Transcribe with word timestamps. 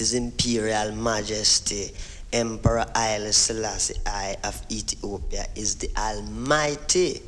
His 0.00 0.14
Imperial 0.14 0.92
Majesty, 0.92 1.90
Emperor 2.32 2.86
Haile 2.94 3.32
Selassie 3.32 4.00
I 4.06 4.34
of 4.42 4.58
Ethiopia, 4.72 5.44
is 5.54 5.74
the 5.74 5.90
Almighty. 5.94 7.20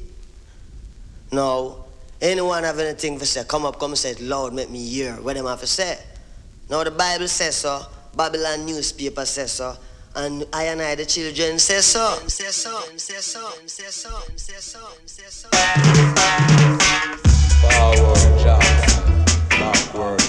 Now, 1.31 1.85
anyone 2.19 2.65
have 2.65 2.79
anything 2.79 3.19
to 3.19 3.27
say, 3.27 3.45
come 3.47 3.67
up, 3.67 3.79
come 3.79 3.91
and 3.91 3.99
say 3.99 4.13
it 4.13 4.23
loud, 4.23 4.55
make 4.55 4.71
me 4.71 4.89
hear 4.89 5.13
what 5.17 5.37
them 5.37 5.45
have 5.45 5.61
to 5.61 5.67
say. 5.67 5.99
Now 6.71 6.83
the 6.83 6.91
Bible 6.93 7.29
says 7.29 7.57
so, 7.57 7.83
Babylon 8.17 8.65
newspaper 8.65 9.27
says 9.27 9.53
so, 9.53 9.77
and 10.17 10.47
I 10.51 10.65
and 10.65 10.81
I 10.81 10.95
the 10.95 11.05
children 11.05 11.59
say 11.59 11.83
so. 11.83 12.21
Say 12.27 12.45
so, 12.47 12.81
say 12.97 13.19
so, 13.21 13.51
say 13.67 13.85
so, 13.91 14.19
say 14.37 14.55
so, 14.55 14.81
say 15.05 15.25
so. 15.29 15.51
Jackson, 18.43 19.25
backward. 19.51 20.23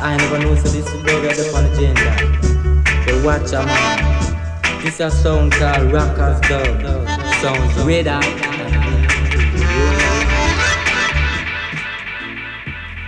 I 0.00 0.16
never 0.16 0.38
know 0.38 0.54
so 0.54 0.68
this 0.68 0.86
is 0.86 1.02
dog 1.02 1.24
at 1.24 1.36
the 1.36 1.72
agenda. 1.72 3.02
But 3.04 3.24
watch 3.24 3.52
a 3.52 3.66
man. 3.66 4.82
This 4.82 5.00
a 5.00 5.10
sound 5.10 5.52
called 5.52 5.92
Rockers 5.92 6.40
Dub. 6.48 7.08
Sounds 7.40 7.84
radar. 7.84 8.22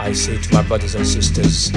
I 0.00 0.12
say 0.12 0.36
to 0.38 0.52
my 0.52 0.62
brothers 0.62 0.96
and 0.96 1.06
sisters, 1.06 1.70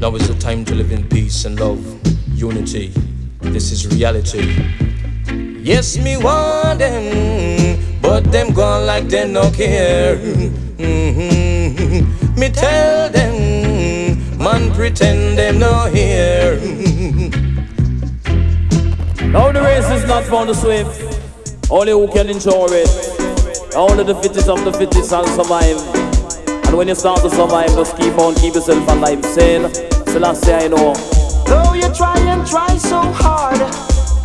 now 0.00 0.12
is 0.16 0.26
the 0.26 0.36
time 0.40 0.64
to 0.64 0.74
live 0.74 0.90
in 0.90 1.08
peace 1.08 1.44
and 1.44 1.60
love, 1.60 1.78
unity. 2.34 2.92
This 3.40 3.70
is 3.70 3.86
reality. 3.86 4.56
Yes, 5.62 5.96
me 5.96 6.16
want 6.16 6.80
them, 6.80 7.78
but 8.02 8.24
them 8.32 8.52
gone 8.52 8.86
like 8.86 9.08
they 9.08 9.28
no 9.30 9.48
care. 9.52 10.16
Mhm. 10.16 11.49
Me 12.40 12.48
tell 12.48 13.10
them, 13.10 14.38
man 14.38 14.72
pretend 14.72 15.36
them 15.36 15.58
no 15.58 15.84
hear. 15.92 16.56
Now 19.28 19.52
the 19.52 19.60
race 19.60 19.90
is 19.90 20.06
not 20.08 20.24
for 20.24 20.46
the 20.46 20.54
swift, 20.54 21.70
only 21.70 21.92
who 21.92 22.08
can 22.10 22.30
enjoy 22.30 22.68
it. 22.70 22.88
Only 23.76 24.04
the 24.04 24.14
fittest 24.22 24.48
of 24.48 24.64
the 24.64 24.72
fittest 24.72 25.10
can 25.10 25.26
survive. 25.26 25.76
And 26.64 26.78
when 26.78 26.88
you 26.88 26.94
start 26.94 27.20
to 27.20 27.28
survive, 27.28 27.74
just 27.74 27.94
keep 27.98 28.16
on, 28.16 28.34
keep 28.36 28.54
yourself 28.54 28.88
alive. 28.88 29.22
Sail, 29.22 29.68
Selassie, 30.06 30.54
I 30.54 30.68
know. 30.68 30.94
Though 31.44 31.74
you 31.74 31.92
try 31.92 32.18
and 32.20 32.48
try 32.48 32.74
so 32.78 33.02
hard, 33.02 33.60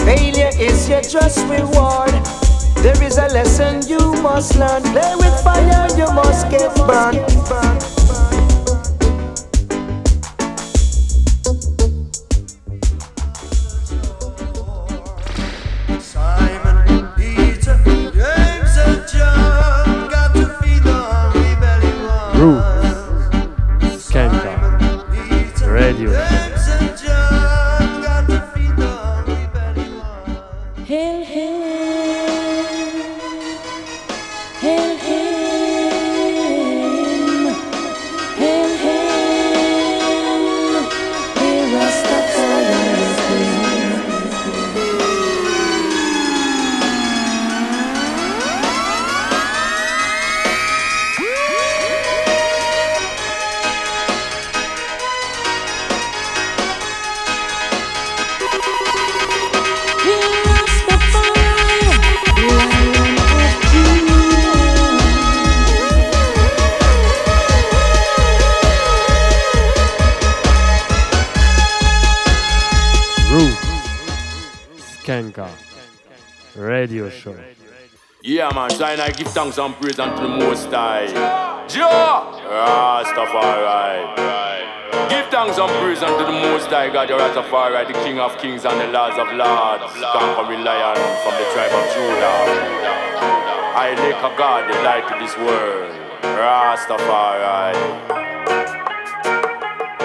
failure 0.08 0.52
is 0.58 0.88
your 0.88 1.02
just 1.02 1.46
reward. 1.48 2.45
There 2.84 3.04
is 3.04 3.18
a 3.18 3.28
lesson 3.28 3.88
you 3.88 4.00
must 4.22 4.56
learn. 4.56 4.84
Play 4.84 5.16
with 5.16 5.44
fire, 5.44 5.88
you 5.98 6.08
must 6.14 6.50
get 6.50 6.74
burned. 6.76 8.25
Give 79.16 79.28
thanks 79.28 79.58
and 79.58 79.74
praise 79.76 80.00
unto 80.00 80.22
the 80.24 80.28
Most 80.28 80.68
High. 80.68 81.08
Jah, 81.68 82.32
Rastafari. 82.52 84.16
Give 85.10 85.26
thanks 85.28 85.58
and 85.58 85.72
praise 85.80 86.04
unto 86.04 86.26
the 86.26 86.32
Most 86.32 86.68
High 86.68 86.90
God, 86.90 87.10
your 87.10 87.20
Rastafari, 87.20 87.88
the 87.88 87.94
King 88.04 88.20
of 88.20 88.38
Kings 88.38 88.66
and 88.66 88.80
the 88.80 88.88
Lords 88.88 89.18
of 89.18 89.28
Lords, 89.34 89.94
conquering 90.12 90.64
lion 90.64 90.96
from 91.24 91.34
the 91.40 91.46
tribe 91.54 91.72
of 91.72 91.86
Judah. 91.94 92.40
I 93.78 93.96
lick 93.96 94.18
a 94.18 94.32
God, 94.38 94.68
the 94.70 94.76
light 94.84 95.08
to 95.08 95.16
this 95.20 95.36
world. 95.38 95.96
Rastafari. 96.22 97.76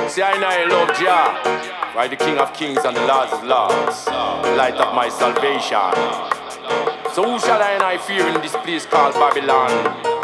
See, 0.09 0.23
I 0.23 0.39
know 0.39 0.49
I 0.49 0.65
love 0.67 0.89
Jah, 0.99 1.95
right? 1.97 2.11
The 2.11 2.17
King 2.17 2.39
of 2.39 2.53
Kings 2.53 2.85
and 2.85 2.97
the 2.97 3.07
Lords 3.07 3.33
of 3.33 3.43
Lords, 3.45 4.07
light 4.57 4.75
of 4.75 4.95
my 4.95 5.09
salvation. 5.09 6.40
So 7.13 7.25
who 7.25 7.39
shall 7.41 7.61
I 7.61 7.73
and 7.73 7.83
I 7.83 7.99
fear 7.99 8.27
in 8.29 8.41
this 8.41 8.55
place 8.55 8.87
called 8.87 9.15
Babylon? 9.15 9.71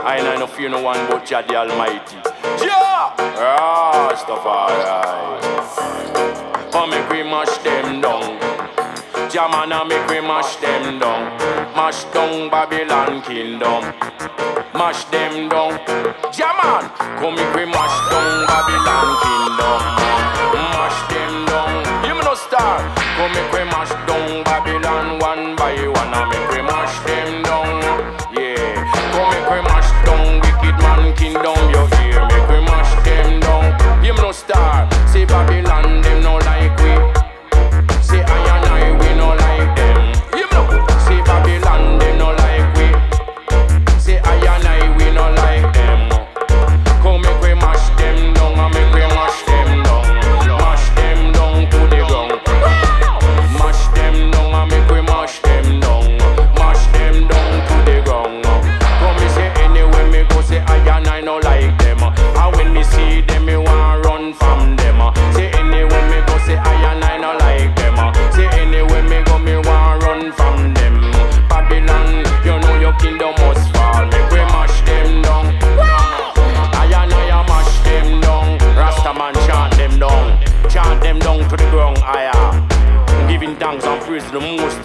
I 0.06 0.18
and 0.18 0.28
I 0.28 0.36
no 0.36 0.46
fear 0.46 0.68
no 0.68 0.80
one 0.80 1.08
but 1.08 1.26
Jah 1.26 1.42
the 1.42 1.56
Almighty. 1.56 2.16
Jah! 2.62 3.12
Rastafari. 3.42 4.82
Come 6.70 6.90
make 6.90 7.08
we 7.10 7.24
mash 7.24 7.58
them 7.58 8.00
down. 8.00 8.38
Jah 9.30 9.48
man 9.50 9.72
a 9.72 9.84
make 9.84 10.06
we 10.06 10.20
mash 10.20 10.56
them 10.56 11.00
down. 11.00 11.36
Mash 11.74 12.04
down 12.14 12.50
Babylon 12.50 13.20
kingdom. 13.22 13.82
Mash 14.72 15.04
them 15.06 15.48
down. 15.48 15.80
Jah 16.30 16.54
man, 16.62 16.86
come 17.18 17.34
make 17.34 17.54
we 17.56 17.64
mash 17.66 17.98
down 18.10 18.46
Babylon 18.46 19.08
kingdom. 19.26 19.82
Mash 20.70 21.00
them 21.10 21.34
down. 21.50 21.82
You 22.06 22.14
me 22.14 22.22
no 22.22 22.34
star. 22.34 22.78
Come 23.18 23.32
make 23.34 23.50
we 23.50 23.64
mash 23.74 23.90
down 24.06 24.44
Babylon 24.44 25.18
one 25.18 25.56
by 25.56 25.74
one. 25.88 26.14
And 26.14 26.28
make 26.30 26.48
we 26.50 26.62
mash 26.62 26.75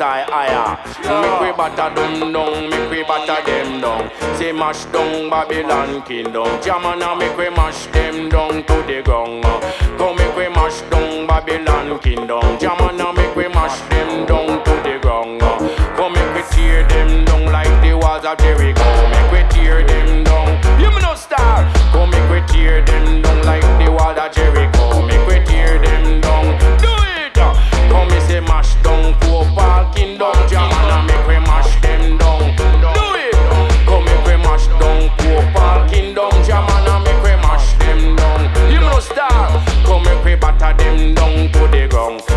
style 0.01 0.25
higher. 0.31 0.81
Me 1.05 1.29
oh. 1.29 1.45
we 1.45 1.51
batter 1.53 1.93
them 1.93 2.33
down, 2.33 2.69
me 2.71 2.79
we 2.89 3.03
batter 3.03 3.37
them 3.45 3.81
down. 3.81 4.09
Say 4.35 4.51
mash 4.51 4.85
down 4.85 5.29
Babylon 5.29 6.01
kingdom. 6.01 6.49
Jamana 6.65 7.13
me 7.19 7.29
we 7.37 7.51
mash 7.51 7.85
them 7.93 8.27
down 8.27 8.65
to 8.65 8.75
the 8.89 9.03
ground. 9.05 9.45
Uh. 9.45 9.61
Come 9.99 10.15
me 10.17 10.25
we 10.35 10.49
mash 10.49 10.81
down 10.89 11.27
Babylon 11.27 11.99
kingdom. 11.99 12.41
Jamana 12.57 13.13
me 13.15 13.25
we 13.35 13.47
mash 13.53 13.79
them 13.91 14.25
down 14.25 14.63
to 14.65 14.73
the 14.81 14.97
ground. 15.03 15.39
Uh. 15.43 15.59
Come 15.95 16.13
me 16.13 16.23
we 16.33 16.41
tear 16.49 16.81
them 16.87 17.23
down 17.25 17.45
like 17.53 17.73
the 17.83 17.93
walls 17.93 18.25
of 18.25 18.39
Jericho. 18.39 18.89
Make 19.13 19.31
we 19.31 19.41
tear 19.53 19.85
them 19.85 20.23
down. 20.23 20.49
You 20.81 20.89
me 20.89 20.99
no 21.01 21.13
star. 21.13 21.61
Come 21.93 22.09
me 22.09 22.19
we 22.31 22.41
tear 22.47 22.83
them 22.83 23.21
down 23.21 23.45
like 23.45 23.67
them 40.77 41.13
down 41.15 41.51
to 41.51 41.67
the 41.67 41.87
ground. 41.89 42.30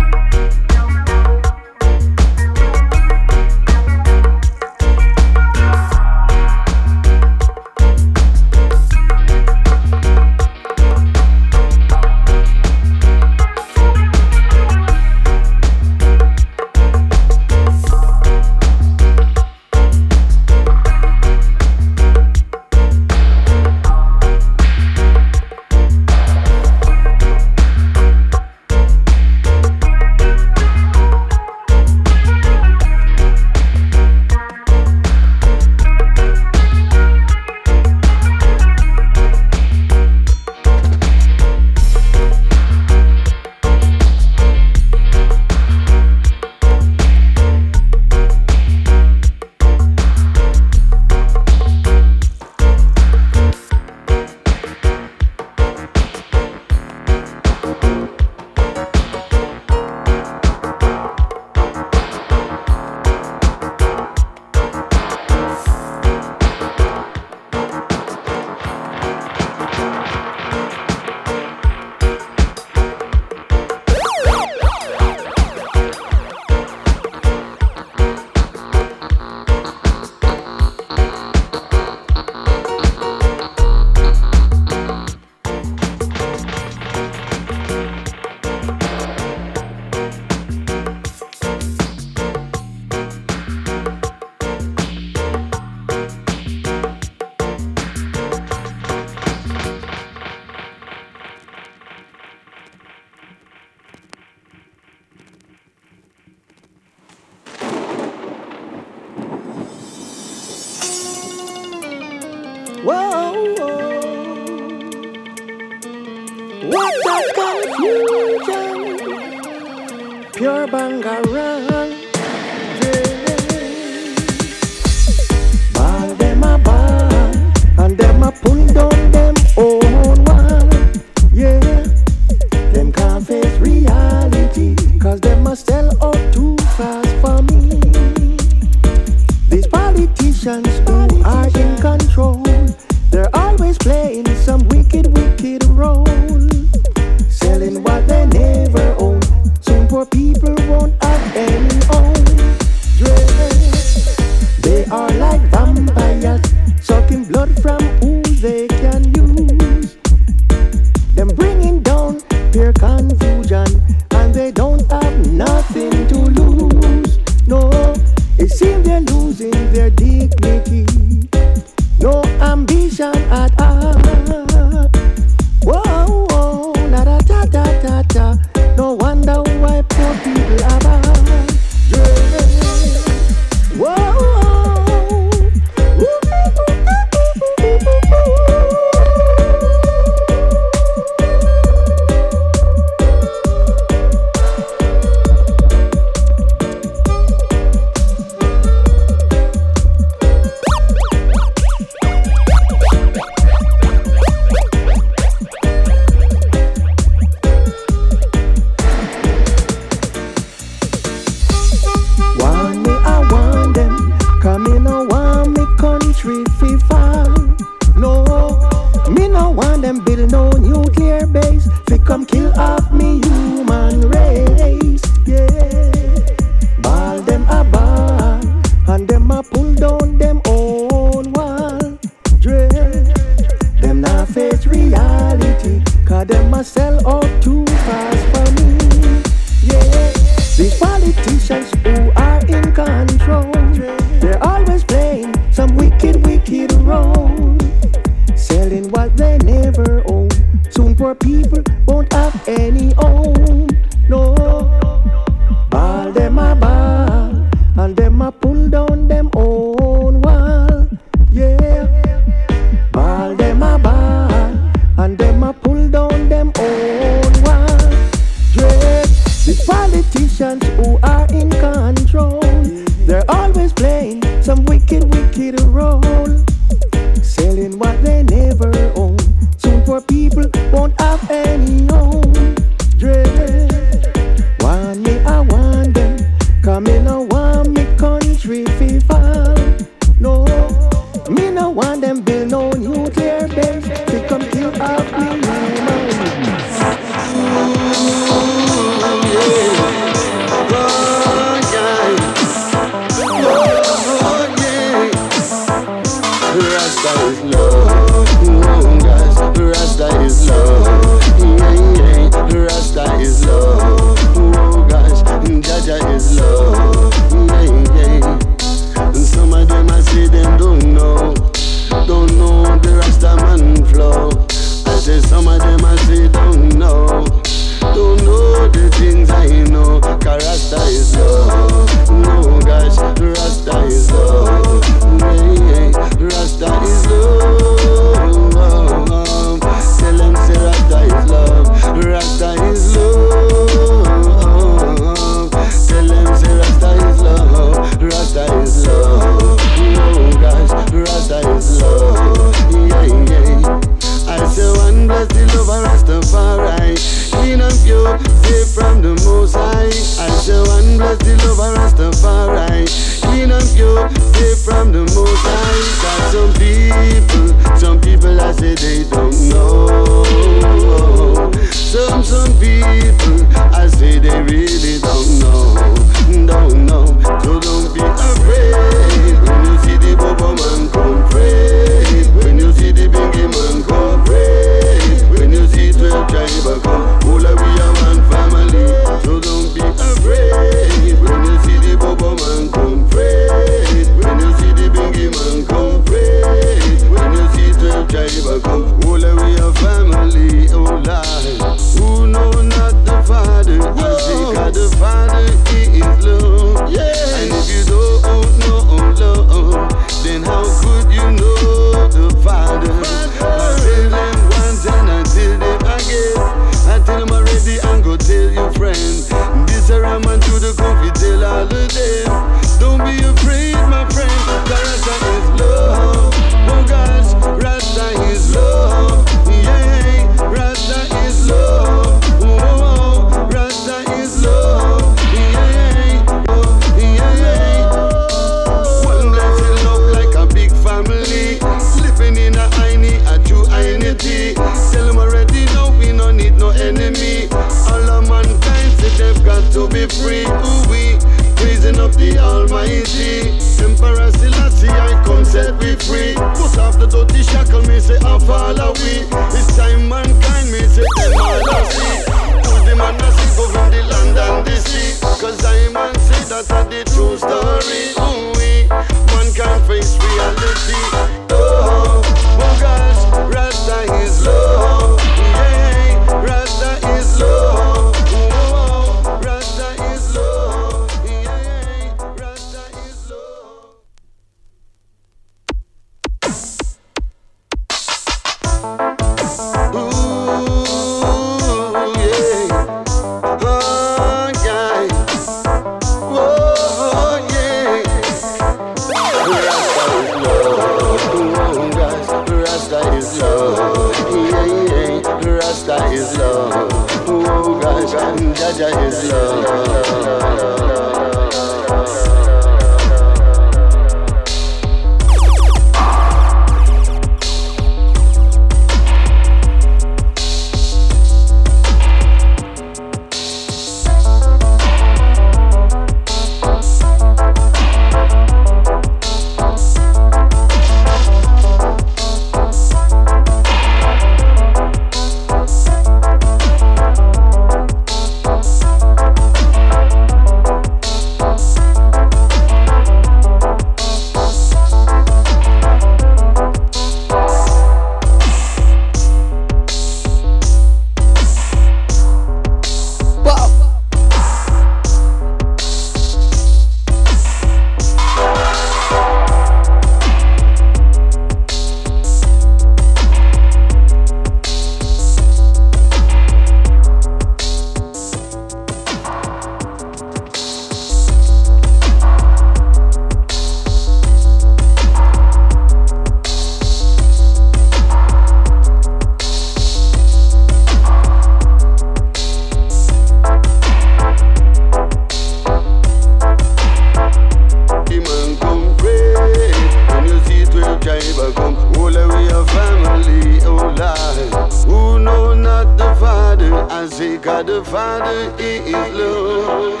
the 597.70 597.84
Father 597.84 598.52
is 598.58 598.92
love. 599.14 600.00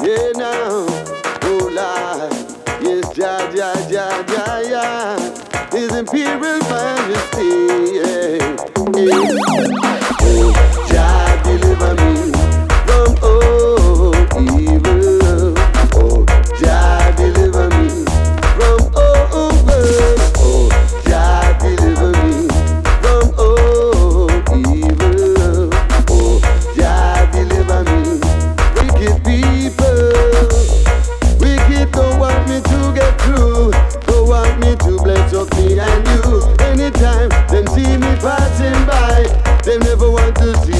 Yeah, 0.00 0.30
now, 0.36 0.86
Lord, 1.42 1.72
yes, 2.80 3.16
ja, 3.16 3.50
ja, 3.50 3.74
ja, 3.90 4.06
ja, 4.30 4.58
ja, 4.60 5.16
His 5.72 5.90
Imperial 5.92 6.60
Majesty, 6.70 7.50
yeah, 7.98 8.56
yeah. 8.96 10.87
fantasy 40.34 40.77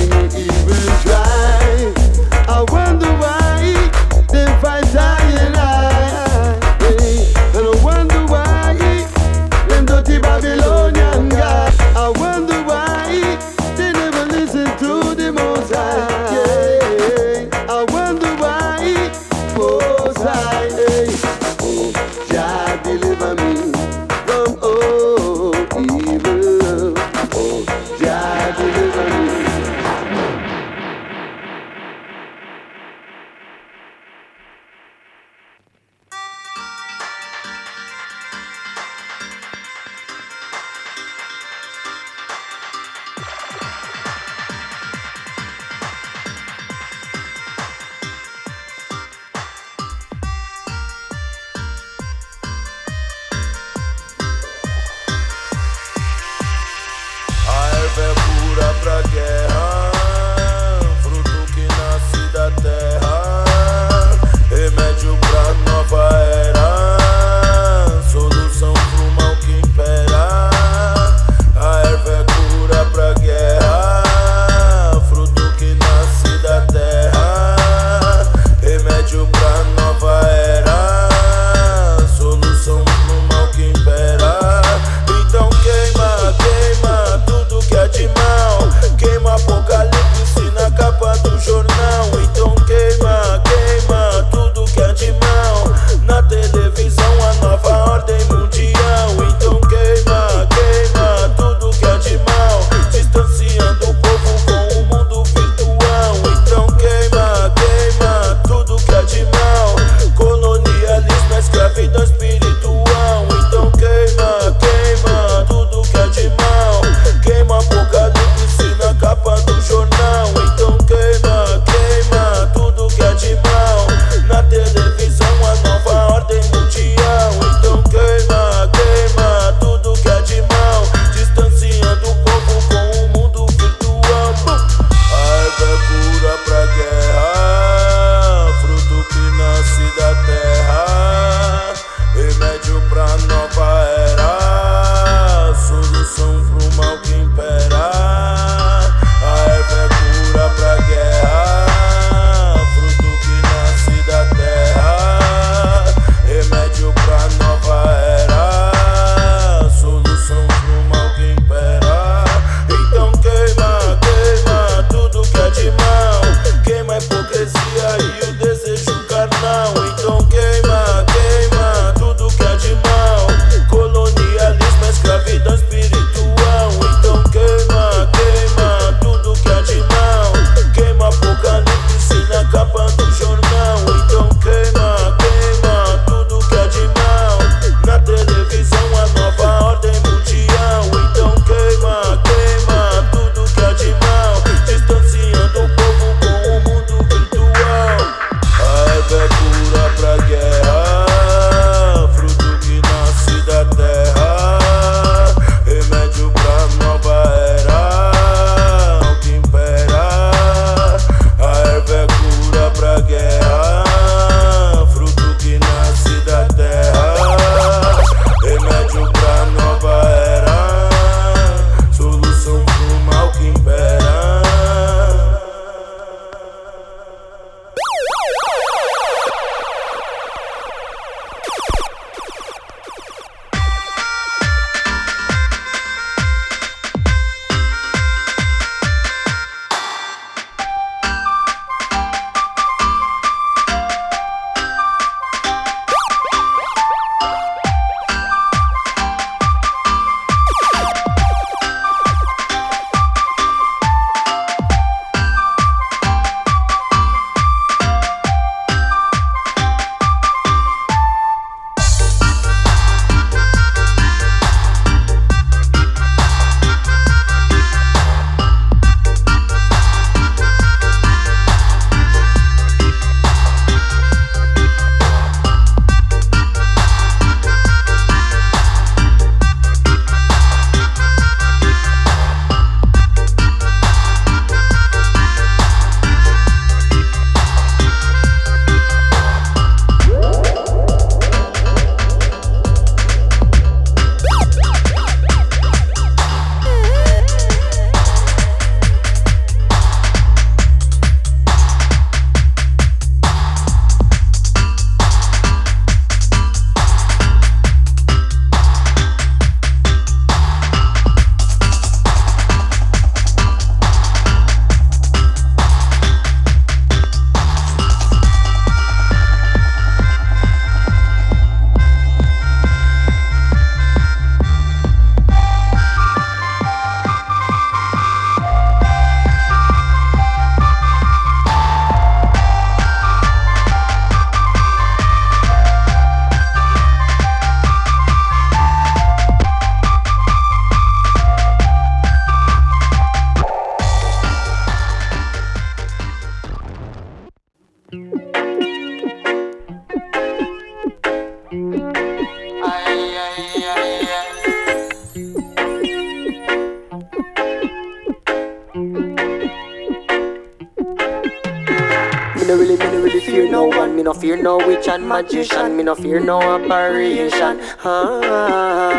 magician. 365.23 365.77
Me 365.77 365.83
no 365.83 365.95
fear 365.95 366.21
no 366.21 366.41
apparition. 366.41 367.59
Ah. 367.85 368.91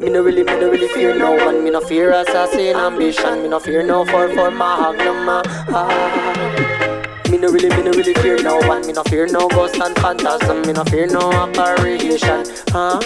Me 0.00 0.08
no 0.10 0.20
really, 0.22 0.42
me 0.42 0.54
no 0.58 0.68
really 0.68 0.88
fear 0.88 1.14
no 1.14 1.30
one. 1.46 1.62
Me 1.62 1.70
no 1.70 1.80
fear 1.80 2.10
assassin 2.10 2.74
ambition. 2.76 3.42
Me 3.42 3.48
no 3.48 3.60
fear 3.60 3.82
no 3.84 4.04
four 4.04 4.28
for 4.34 4.50
magnum. 4.50 5.28
Ah. 5.28 5.86
Me 7.30 7.38
no 7.38 7.48
really, 7.48 7.68
me 7.76 7.82
no 7.82 7.92
really 7.92 8.14
fear 8.14 8.42
no 8.42 8.56
one. 8.66 8.84
Me 8.86 8.92
no 8.92 9.04
fear 9.04 9.26
no 9.26 9.48
ghost 9.48 9.76
and 9.80 9.94
phantasm. 9.98 10.62
Me 10.62 10.72
no 10.72 10.84
fear 10.84 11.06
no 11.06 11.30
apparition. 11.30 12.42
Ah. 12.74 12.98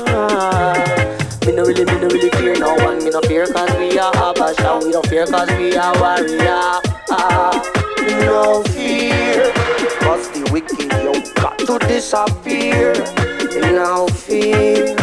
Me 1.44 1.52
no 1.52 1.62
really, 1.62 1.84
me 1.84 1.96
no 2.00 2.08
really 2.08 2.30
fear 2.38 2.56
no 2.58 2.74
one. 2.86 3.04
Me 3.04 3.10
no 3.10 3.20
fear 3.28 3.46
cause 3.46 3.76
we 3.78 3.98
are 3.98 4.12
Habasha. 4.14 4.82
We 4.82 4.92
don't 4.92 5.06
fear 5.08 5.26
cause 5.26 5.50
we 5.58 5.76
are 5.76 5.94
warrior. 6.00 6.80
Ah. 7.10 7.52
No 8.24 8.62
fear. 8.72 9.52
Cause 10.00 10.30
the 10.30 10.48
wicked 10.52 10.88
got 10.88 11.25
to 11.66 11.78
disappear. 11.80 12.92
No 13.74 14.06
fear, 14.06 14.94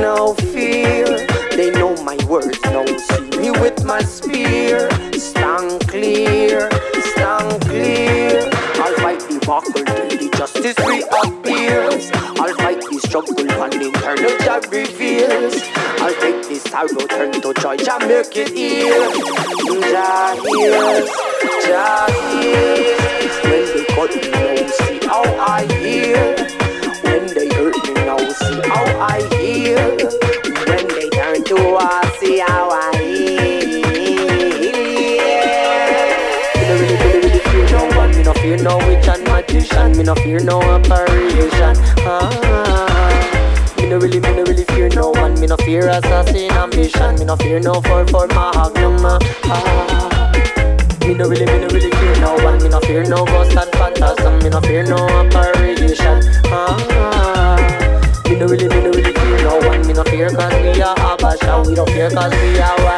no 0.00 0.32
fear. 0.34 1.04
They 1.50 1.70
know 1.72 1.94
my 2.04 2.16
words, 2.26 2.58
no 2.64 2.86
see 2.86 3.38
me 3.38 3.50
with 3.50 3.84
my 3.84 4.00
spear. 4.00 4.88
Stand 5.12 5.86
clear, 5.88 6.70
stand 7.12 7.60
clear. 7.62 8.48
I'll 8.80 8.96
fight 8.96 9.20
the 9.28 9.42
buckle 9.46 9.72
till 9.72 10.08
the 10.08 10.30
justice 10.38 10.78
reappears. 10.88 12.10
I'll 12.40 12.54
fight 12.54 12.80
the 12.80 12.98
struggle 13.04 13.38
and 13.38 13.74
internal 13.74 14.38
job 14.38 14.64
reveals. 14.72 15.62
I'll 16.00 16.14
take 16.20 16.48
this 16.48 16.62
sorrow 16.62 17.06
turn 17.08 17.32
to 17.32 17.52
joy, 17.60 17.76
Jah 17.76 17.98
make 18.00 18.34
it 18.36 18.48
heal. 18.56 19.12
Jah 19.92 20.34
heals, 20.44 21.10
Jah 21.66 22.06
heals. 22.32 23.06
When 23.44 23.64
they 23.76 23.84
cut 23.94 24.35
no 40.06 40.14
fear 40.22 40.38
no 40.38 40.62
apparition. 40.62 41.74
Ah. 42.06 42.30
Me 43.76 43.88
no 43.88 43.98
really, 43.98 44.20
me 44.20 44.36
no 44.36 44.44
really 44.44 44.62
fear 44.66 44.88
no 44.90 45.10
one. 45.10 45.34
Me 45.40 45.48
no 45.48 45.56
fear 45.56 45.88
assassin 45.88 46.52
ambition. 46.52 47.16
Me 47.16 47.24
no 47.24 47.34
fear 47.34 47.58
no 47.58 47.80
four 47.80 48.06
for 48.06 48.28
magnum. 48.28 49.02
Ah. 49.02 50.30
Me 51.00 51.14
no 51.14 51.28
really, 51.28 51.44
me 51.46 51.58
no 51.58 51.66
really 51.74 51.90
fear 51.90 52.20
no 52.20 52.34
one. 52.44 52.62
Me 52.62 52.68
no 52.68 52.78
fear 52.82 53.02
no 53.02 53.24
ghost 53.24 53.56
and 53.56 53.72
phantasm. 53.72 54.38
Me 54.44 54.48
no 54.48 54.60
fear 54.60 54.84
no 54.84 55.08
apparition. 55.08 56.22
Ah. 56.54 57.58
Me 58.28 58.36
no 58.36 58.46
really, 58.46 58.68
me 58.68 58.80
no 58.82 58.90
really 58.90 59.12
fear 59.12 59.42
no 59.42 59.56
one. 59.66 59.84
Me 59.88 59.92
no 59.92 60.04
fear 60.04 60.30
cause 60.30 60.54
we 60.62 60.80
are 60.82 60.94
Habasha. 60.94 61.66
We 61.66 61.74
don't 61.74 61.90
fear 61.90 62.10
cause 62.10 62.30
we 62.30 62.60
are 62.60 62.95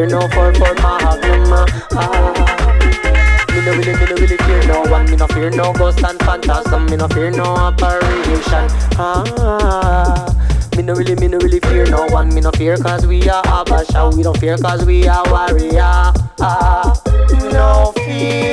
fear 0.00 0.18
no 0.18 0.28
four 0.28 0.52
for 0.54 0.74
magnum. 0.74 1.66
Ah. 1.92 3.46
Me 3.50 3.60
no 3.64 3.72
really, 3.72 3.92
me 3.92 4.06
no 4.06 4.14
really 4.16 4.36
fear 4.36 4.66
no 4.66 4.82
one. 4.90 5.04
Me 5.10 5.16
no 5.16 5.26
fear 5.26 5.50
no 5.50 5.72
ghost 5.74 6.02
and 6.02 6.18
phantasm. 6.20 6.86
Me 6.86 6.96
no 6.96 7.08
fear 7.08 7.30
no 7.30 7.56
apparition. 7.56 8.66
Ah. 8.96 10.34
Me 10.76 10.82
no 10.82 10.94
really, 10.94 11.14
me 11.16 11.28
no 11.28 11.38
really 11.38 11.60
fear 11.60 11.84
no 11.86 12.06
one. 12.06 12.34
Me 12.34 12.40
no 12.40 12.50
fear 12.52 12.76
cause 12.78 13.06
we 13.06 13.28
are 13.28 13.42
Habasha. 13.42 14.16
We 14.16 14.22
don't 14.22 14.38
fear 14.38 14.56
cause 14.56 14.86
we 14.86 15.06
are 15.06 15.24
warrior. 15.30 16.12
Ah. 16.40 16.94
No 17.52 17.92
fear. 17.96 18.49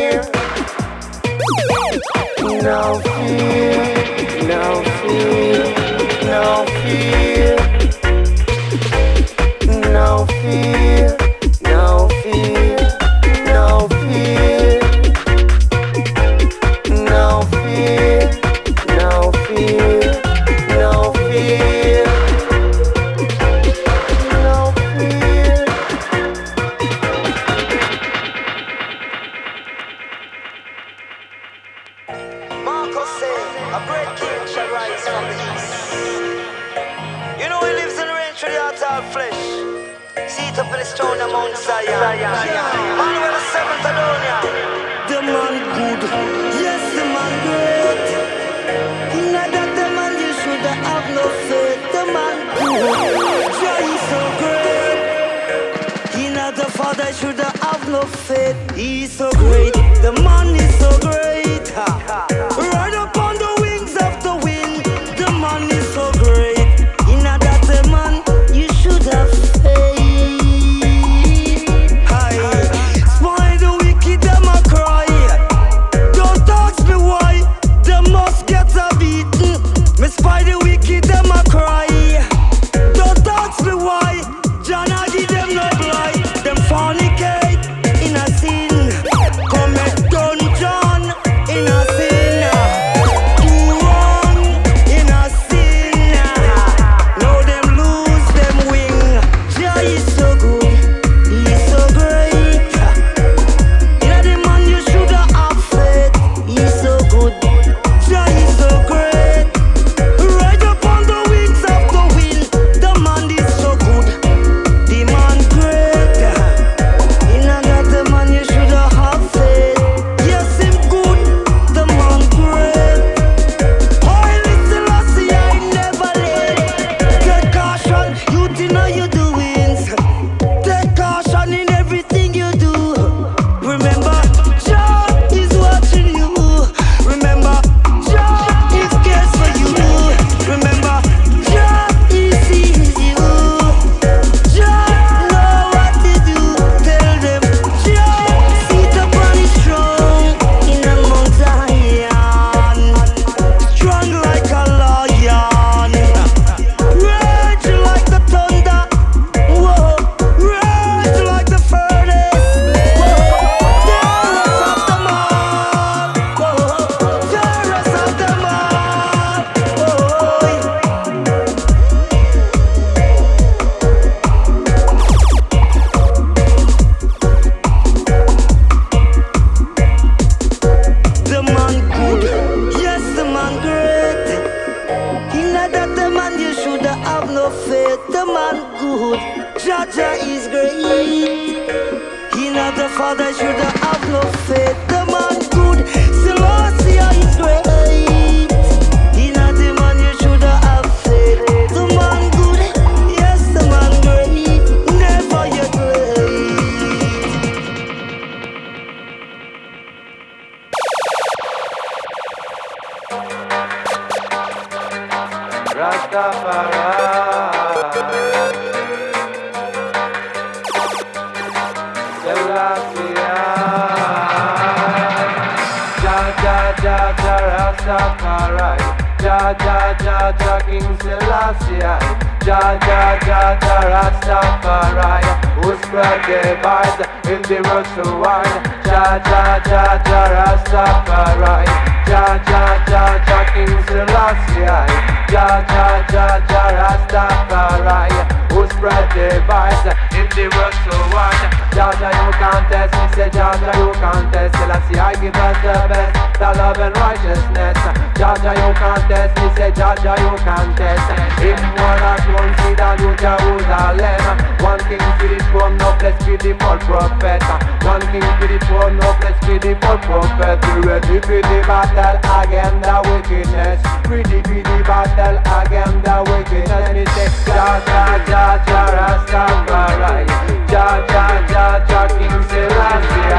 Prophet 267.19 267.41
One 267.83 268.01
king 268.11 268.21
for 268.21 268.47
the 268.47 268.59
throne 268.65 268.97
no 268.97 269.13
place 269.19 269.39
for 269.45 269.57
the 269.57 269.73
false 269.81 270.03
prophet 270.05 270.61
We 270.75 270.81
ready 270.85 271.19
for 271.21 271.41
the 271.41 271.59
battle 271.65 272.17
against 272.41 272.81
the 272.85 272.95
wickedness 273.09 273.81
Ready 274.07 274.41
for 274.41 274.61
the 274.61 274.77
battle 274.85 275.37
against 275.41 275.99
the 276.05 276.15
wickedness 276.29 276.93
Me 276.93 277.03
say 277.13 277.29
Ja 277.47 277.81
ja 277.87 278.03
ja 278.27 278.43
ja 278.67 278.81
Rastafari 278.95 280.25
Ja 280.71 280.85
ja 281.13 281.25
ja 281.53 281.65
ja 281.89 282.01
King 282.17 282.39
Selassie 282.49 283.29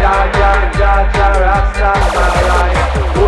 Ja 0.00 0.16
ja 0.40 0.54
ja 0.80 0.92
ja 1.14 1.28
Rastafari 1.42 2.72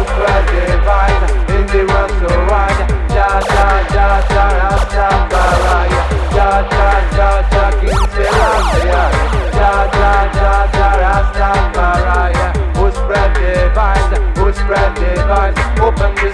spread 0.09 0.45
the 0.53 0.65
vibes 0.87 1.33
in 1.55 1.65
the 1.73 1.81
world 1.93 2.13
so 2.21 2.31
wide 2.49 2.81
Ja 3.17 3.29
ja 3.55 3.69
ja 3.95 4.09
ja 4.35 4.45
Rastafari 4.61 6.01
Ja 6.37 6.51
ja 6.77 6.89
ja 7.19 7.29
ja 7.53 7.65
King 7.81 8.03
Selassie 8.15 9.22
Ja 9.63 9.87
ja 9.95 10.15
ja 10.35 10.69
ja 10.75 10.89
Rastafari 11.01 12.53
spread 12.91 13.35
the 13.37 13.71
vibes 13.77 14.39
Who 14.39 14.53
spread 14.53 14.95
the 14.97 15.13
vibes 15.31 15.81
Open 15.81 16.15
the 16.17 16.29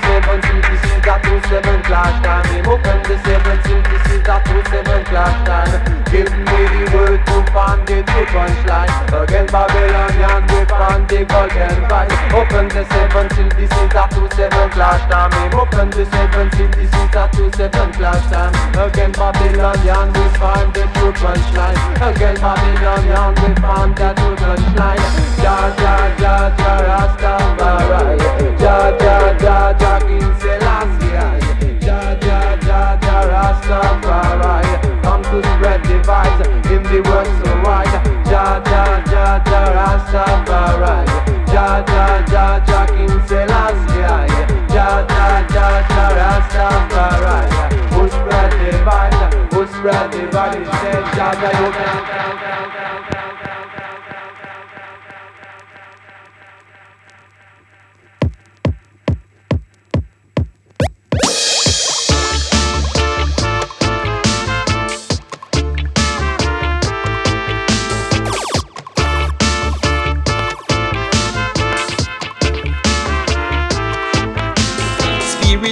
this 0.65 0.83
is 0.85 1.07
a 1.07 1.21
two 1.23 1.39
seven 1.49 1.83
clash 1.83 2.17
time 2.25 2.67
Open 2.67 3.03
the 3.05 3.17
seven 3.25 3.57
this 3.85 4.13
is 4.13 4.23
two 4.47 4.68
time 5.45 5.99
Give 6.11 6.31
me 6.31 6.61
the 6.73 6.83
word 6.95 7.21
to 7.27 7.37
find 7.53 7.83
the 7.87 8.01
two 8.07 8.25
punchline 8.33 8.89
Against 9.13 9.53
Babylonian 9.53 10.43
we 10.49 10.61
found 10.65 11.09
the 11.09 11.21
golden 11.27 11.79
vine 11.91 12.13
Open 12.33 12.69
the 12.69 12.83
seven 12.89 13.27
till 13.35 13.51
this 13.59 13.69
is 13.69 13.93
a 13.93 14.05
two 14.15 14.29
seven 14.37 14.71
clash 14.71 15.03
time 15.11 15.33
Open 15.55 15.91
the 15.91 16.05
seven 16.07 16.51
till 16.55 16.71
this 16.71 16.89
is 16.89 17.15
a 17.15 17.29
two 17.35 17.51
seven 17.59 17.93
clash 17.93 18.25
time 18.31 18.55
Against 18.79 19.19
Babylonian 19.19 20.09
we 20.15 20.25
find 20.39 20.71
the 20.73 20.85
two 20.97 21.11
punchline 21.19 21.79
Against 21.99 22.43
Babylonian 22.43 23.35
we 23.43 23.51
found 23.61 23.97
the 23.97 24.09
two 24.15 24.35
punchline 24.39 25.03
Ja 25.43 25.59
ja 25.83 25.95
ja 26.23 26.35
ja 26.59 26.73
Rastafari 26.89 28.17
Ja 28.63 28.77
ja 29.03 29.17
ja 29.45 29.59
ja 29.81 29.93
King 30.01 30.33
Selassie 30.41 31.27
Ja 31.85 32.01
ja 32.23 32.41
ja 32.69 32.99
ja 33.03 33.19
Rastafari 33.33 34.78
to 35.31 35.43
spread 35.43 35.83
the 35.85 35.99
vibes 36.09 36.47
in 36.73 36.83
the 36.85 37.01
world 37.09 37.29
so 37.41 37.53
wide 37.65 37.97
Ja 38.33 38.63
ja 38.73 38.85
ja 39.13 39.27
ja 39.51 39.61
Rastafari 39.77 41.05
Ja 41.53 41.85
ja 41.95 42.07
ja 42.33 42.47
ja 42.69 42.87
King 42.87 43.21
Selassie 43.29 44.01
Ja 44.75 44.89
ja 45.09 45.29
ja 45.55 45.69
ja 45.95 46.07
Rastafari 46.19 47.45
Who 47.93 48.09
spread 48.09 48.51
the 48.61 48.73
vibes 48.89 49.53
Who 49.53 49.67
spread 49.67 50.13
the 50.13 50.25
vibes 50.35 50.69
Say 50.81 51.01
Ja 51.17 51.33
ja 51.43 51.51
you 51.61 51.73
can 51.73 52.88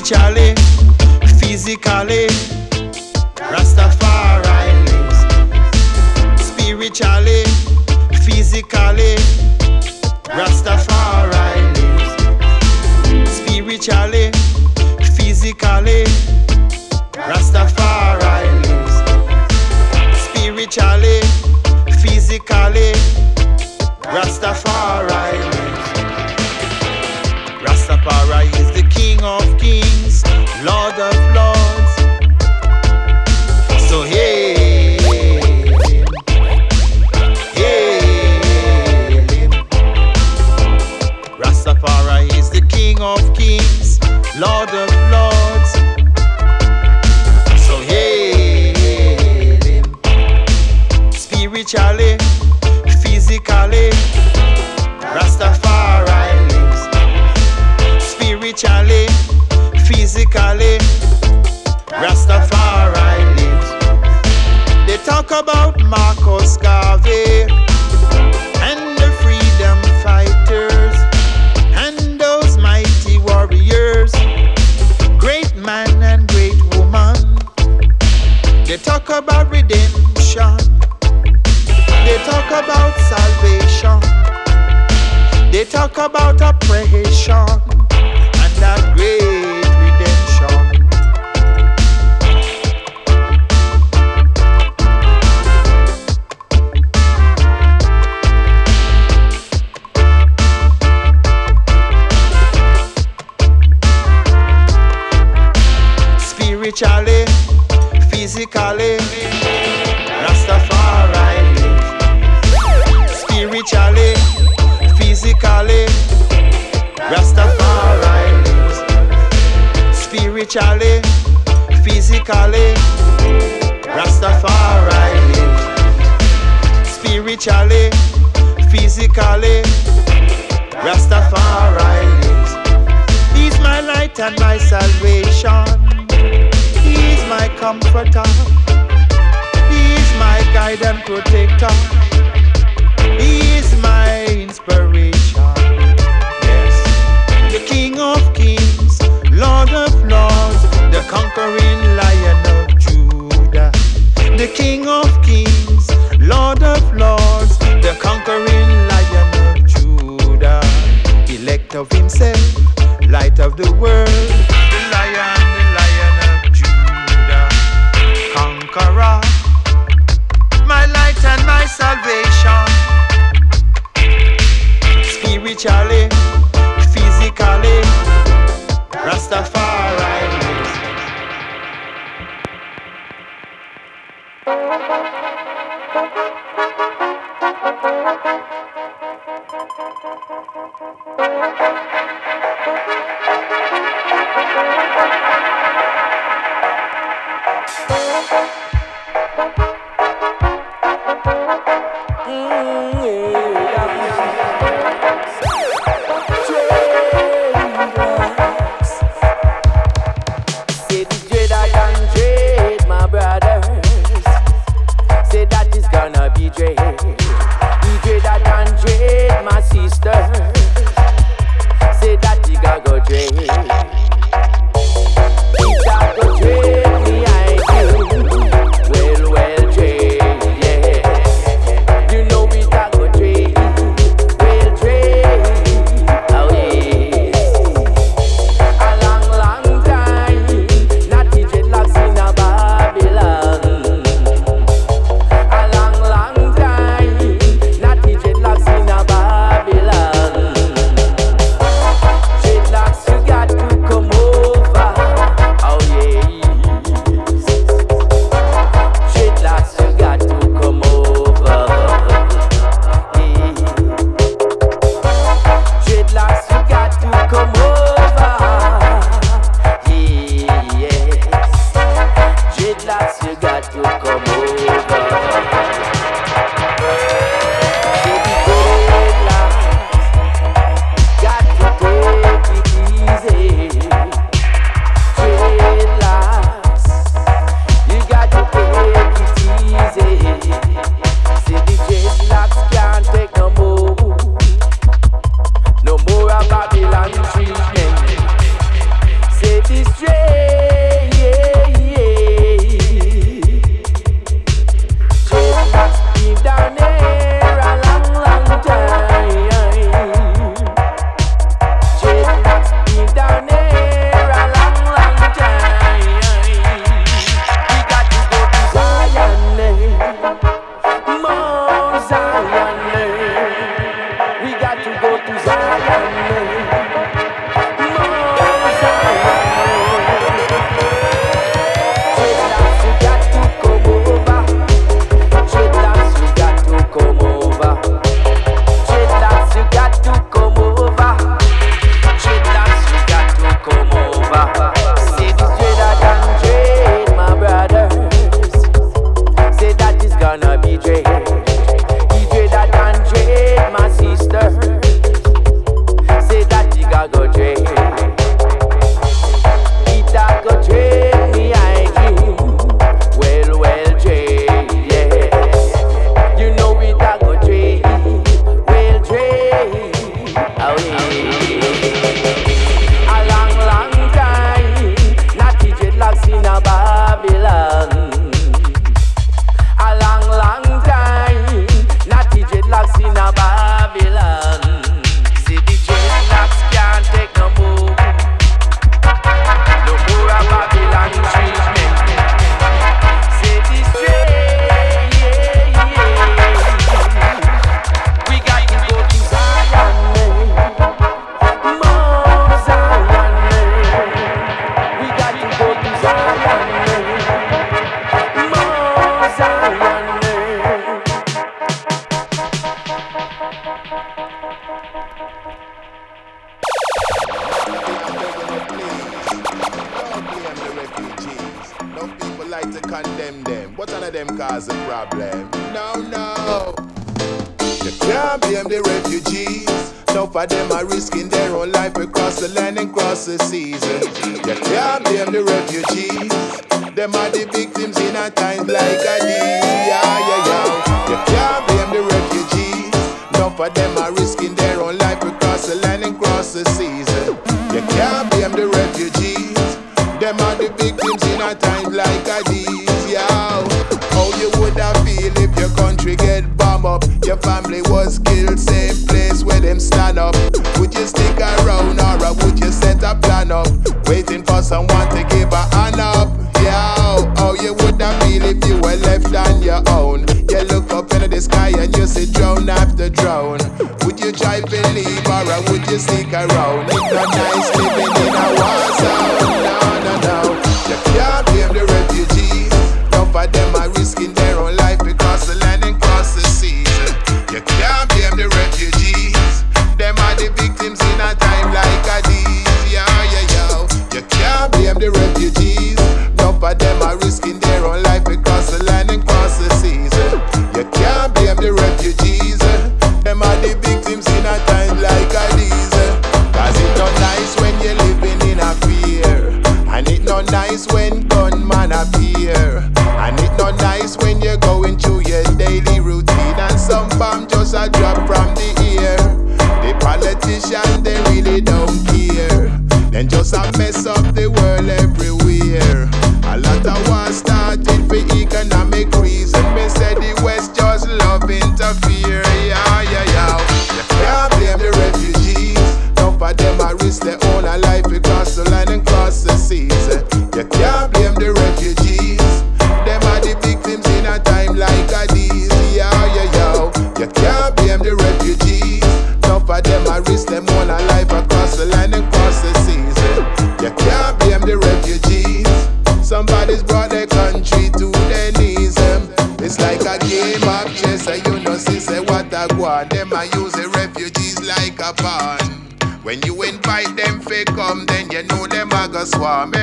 spiritually, 0.07 0.55
physically, 1.41 2.29
Rastafari 3.51 4.71
lives. 4.87 5.19
Spiritually, 6.41 7.43
physically, 8.25 9.13
Rastafari 10.31 11.59
lives. 11.75 12.11
Spiritually, 13.37 14.31
physically, 15.17 16.05
Rastafari 17.31 18.47
lives. 18.63 18.95
Spiritually, 20.23 21.21
physically, 22.01 22.91
Rastafari 24.15 25.11
lives. 25.11 25.87
Rastafari 27.67 28.47
is 28.61 28.69
the 28.71 28.85
King 28.89 29.19
of 29.25 29.43
Kings, 29.59 29.86
Lord 30.65 30.99
of 30.99 31.15
Lords. 31.35 31.93
So 33.89 34.03
hail 34.03 35.03
him. 37.55 38.01
Rastafari 41.39 42.29
is 42.39 42.49
the 42.51 42.63
King 42.69 43.01
of 43.01 43.21
Kings, 43.35 44.01
Lord 44.39 44.71
of 44.71 44.91
Lords. 45.13 45.73
So 47.67 47.77
hail 47.83 48.77
him. 49.63 49.85
Spiritually, 51.13 52.17
physically, 53.03 53.91
Rastafari 55.15 56.07
lives 56.51 56.83
spiritually, 58.05 59.07
physically, 59.87 60.79
Rastafari 62.03 63.37
lives. 63.37 63.71
They 64.87 64.97
talk 65.05 65.31
about 65.31 65.79
Marcus 65.85 66.57
Garvey 66.57 67.43
and 68.67 68.99
the 68.99 69.11
freedom 69.23 69.79
fighters 70.03 70.97
and 71.77 72.21
those 72.21 72.59
mighty 72.59 73.19
warriors, 73.19 74.13
great 75.19 75.55
man 75.55 76.03
and 76.03 76.27
great 76.29 76.61
woman. 76.75 77.17
They 78.67 78.79
talk 78.79 79.09
about 79.09 79.51
redemption. 79.51 80.57
They 82.05 82.19
talk 82.27 82.49
about 82.51 82.95
salvation. 83.13 84.01
They 85.53 85.65
talk 85.65 85.97
about 85.99 86.41
oppression 86.41 87.66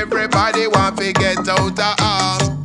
everybody 0.03 0.67
want 0.67 0.97
to 0.97 1.13
get 1.13 1.47
out 1.47 1.79
of 1.79 1.95
arm. 2.03 2.59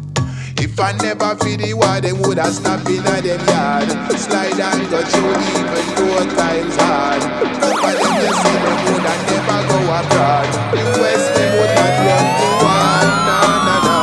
If 0.59 0.74
I 0.80 0.91
never 0.99 1.39
feed 1.39 1.61
the 1.61 1.70
war, 1.74 2.01
they 2.03 2.12
would 2.12 2.36
have 2.36 2.51
snapped 2.51 2.91
in 2.91 2.99
a 2.99 3.14
them 3.22 3.39
yard. 3.47 3.86
Slide 4.18 4.59
and 4.59 4.82
go 4.91 4.99
through 5.07 5.39
even 5.55 5.86
though 5.95 6.26
times 6.34 6.74
hard. 6.82 7.22
Couple 7.62 7.95
them 7.95 8.14
you 8.18 8.34
see 8.43 8.59
them 8.59 8.78
would 8.91 9.07
have 9.07 9.22
never 9.30 9.61
go 9.70 9.78
abroad. 9.86 10.51
The 10.74 10.82
West 10.99 11.26
they 11.39 11.49
would 11.55 11.72
not 11.78 11.95
run 12.03 12.26
to 12.43 12.49
war. 12.59 13.07
No, 13.30 13.39
no, 13.70 13.76
no. 13.86 13.99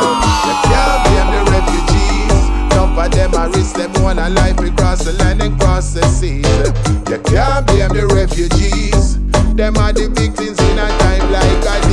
They 0.47 0.57
can't 0.71 0.99
blame 1.03 1.29
the 1.35 1.41
refugees. 1.51 2.39
Number 2.71 3.07
them 3.11 3.35
are 3.35 3.51
risk 3.51 3.75
them 3.75 3.91
one 3.99 4.19
a 4.19 4.29
life 4.29 4.59
across 4.63 5.03
the 5.03 5.11
land 5.19 5.41
and 5.43 5.59
cross 5.59 5.91
the 5.91 6.07
seas. 6.07 6.71
You 7.11 7.19
can't 7.19 7.67
blame 7.67 7.91
the 7.91 8.07
refugees. 8.15 9.19
Them 9.59 9.75
are 9.75 9.91
the 9.91 10.07
victims 10.07 10.59
in 10.59 10.79
a 10.79 10.87
time 11.03 11.31
like 11.31 11.67
I 11.67 11.84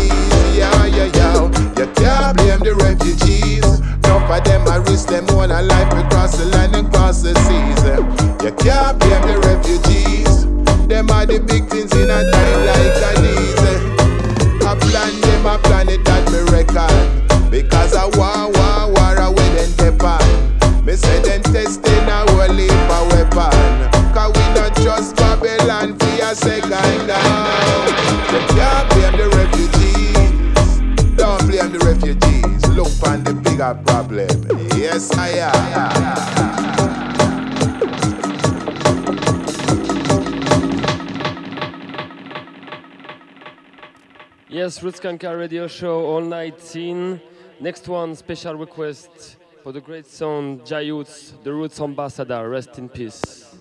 the 2.63 2.75
refugees. 2.77 3.65
Enough 4.05 4.31
of 4.31 4.45
them 4.45 4.69
I 4.69 4.77
risk 4.77 5.09
them 5.09 5.29
all 5.31 5.45
a 5.45 5.63
life 5.63 5.93
across 5.93 6.37
the 6.37 6.45
line 6.47 6.75
and 6.75 6.93
cross 6.93 7.23
the 7.23 7.35
seas. 7.47 7.83
You 8.45 8.53
can't 8.53 8.99
blame 8.99 9.23
the 9.27 9.39
refugees. 9.47 10.47
Them 10.87 11.11
are 11.11 11.27
the 11.27 11.41
big 11.41 11.69
things 11.69 11.93
in 11.93 12.11
a 12.11 12.31
time 12.31 12.67
like 12.67 12.99
a 12.99 13.21
these. 13.21 13.63
I 14.65 14.77
plan 14.79 15.21
them 15.21 15.47
a 15.47 15.59
planet 15.59 16.05
that 16.05 16.31
me 16.31 16.41
record. 16.53 17.12
problem. 33.75 34.29
Yes, 34.77 35.11
I 35.17 35.29
am. 35.29 36.73
Yes, 44.49 44.83
Roots 44.83 45.01
Skankers 45.01 45.39
Radio 45.39 45.67
Show 45.67 46.05
all 46.05 46.21
19. 46.21 47.21
Next 47.61 47.89
one, 47.89 48.15
special 48.15 48.55
request 48.55 49.37
for 49.63 49.73
the 49.73 49.81
great 49.81 50.07
son 50.07 50.61
Jayut's, 50.61 51.35
the 51.43 51.53
Roots 51.53 51.81
Ambassador. 51.81 52.49
Rest 52.49 52.79
in 52.79 52.89
peace. 52.89 53.52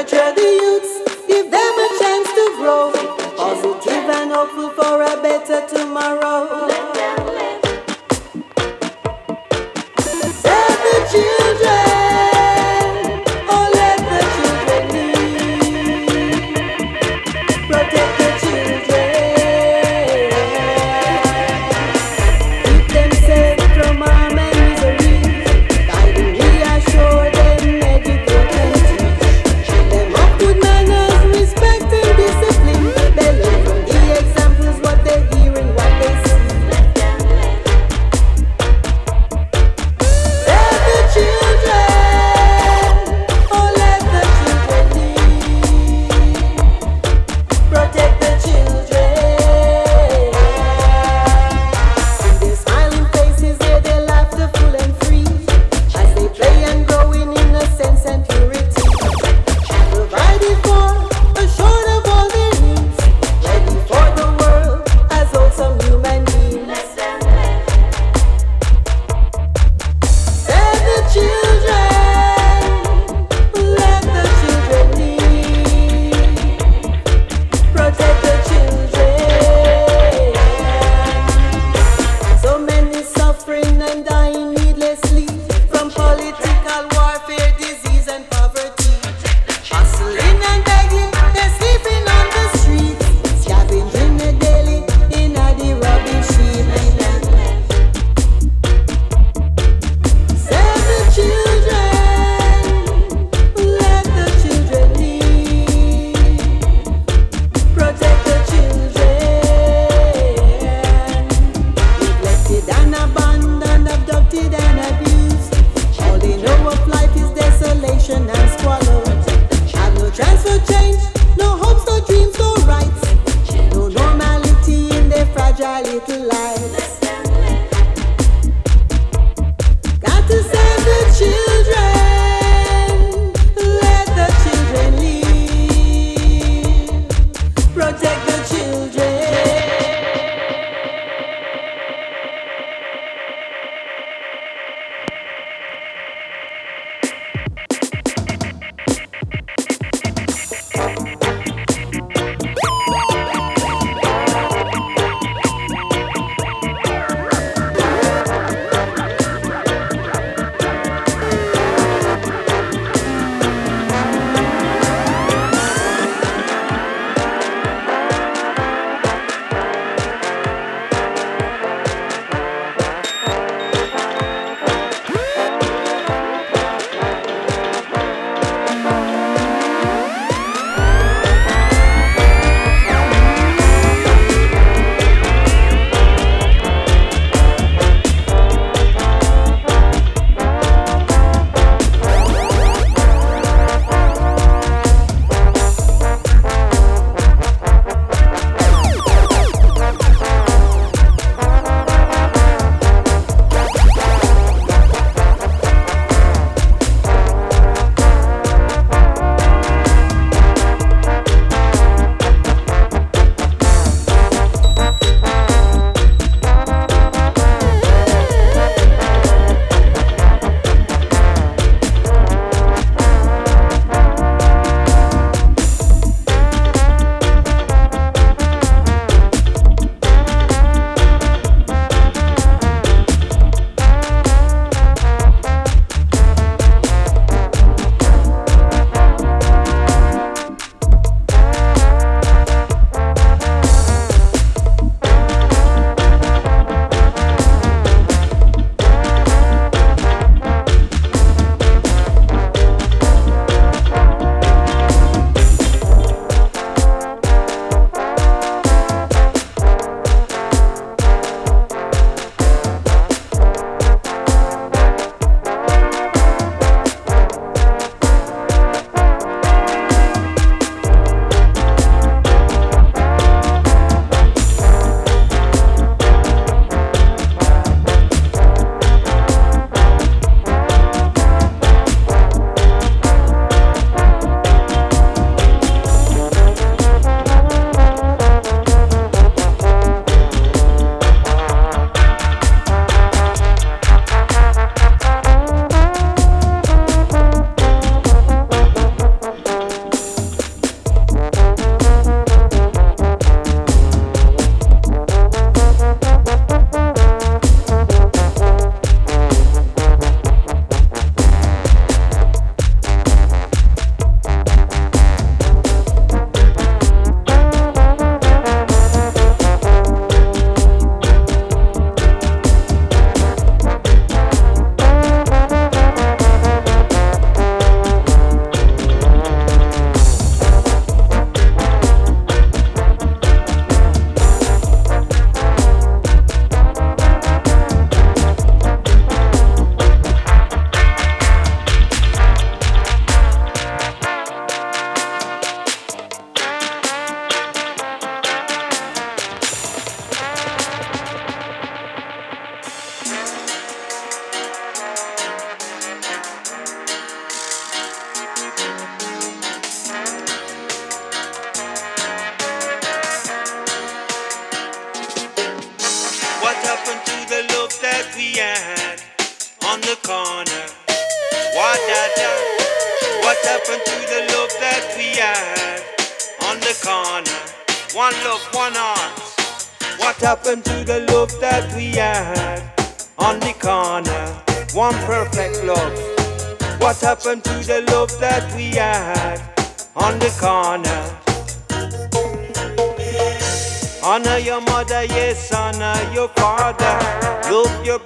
nurture 0.00 0.32
the 0.34 0.40
youths, 0.40 1.26
give 1.28 1.50
them 1.50 1.60
a 1.60 1.88
chance 1.98 2.28
to 2.28 2.54
grow. 2.56 2.90
Positive 3.36 4.08
and 4.16 4.32
hopeful 4.32 4.70
for 4.70 5.02
a 5.02 5.20
better 5.20 5.66
tomorrow. 5.68 6.99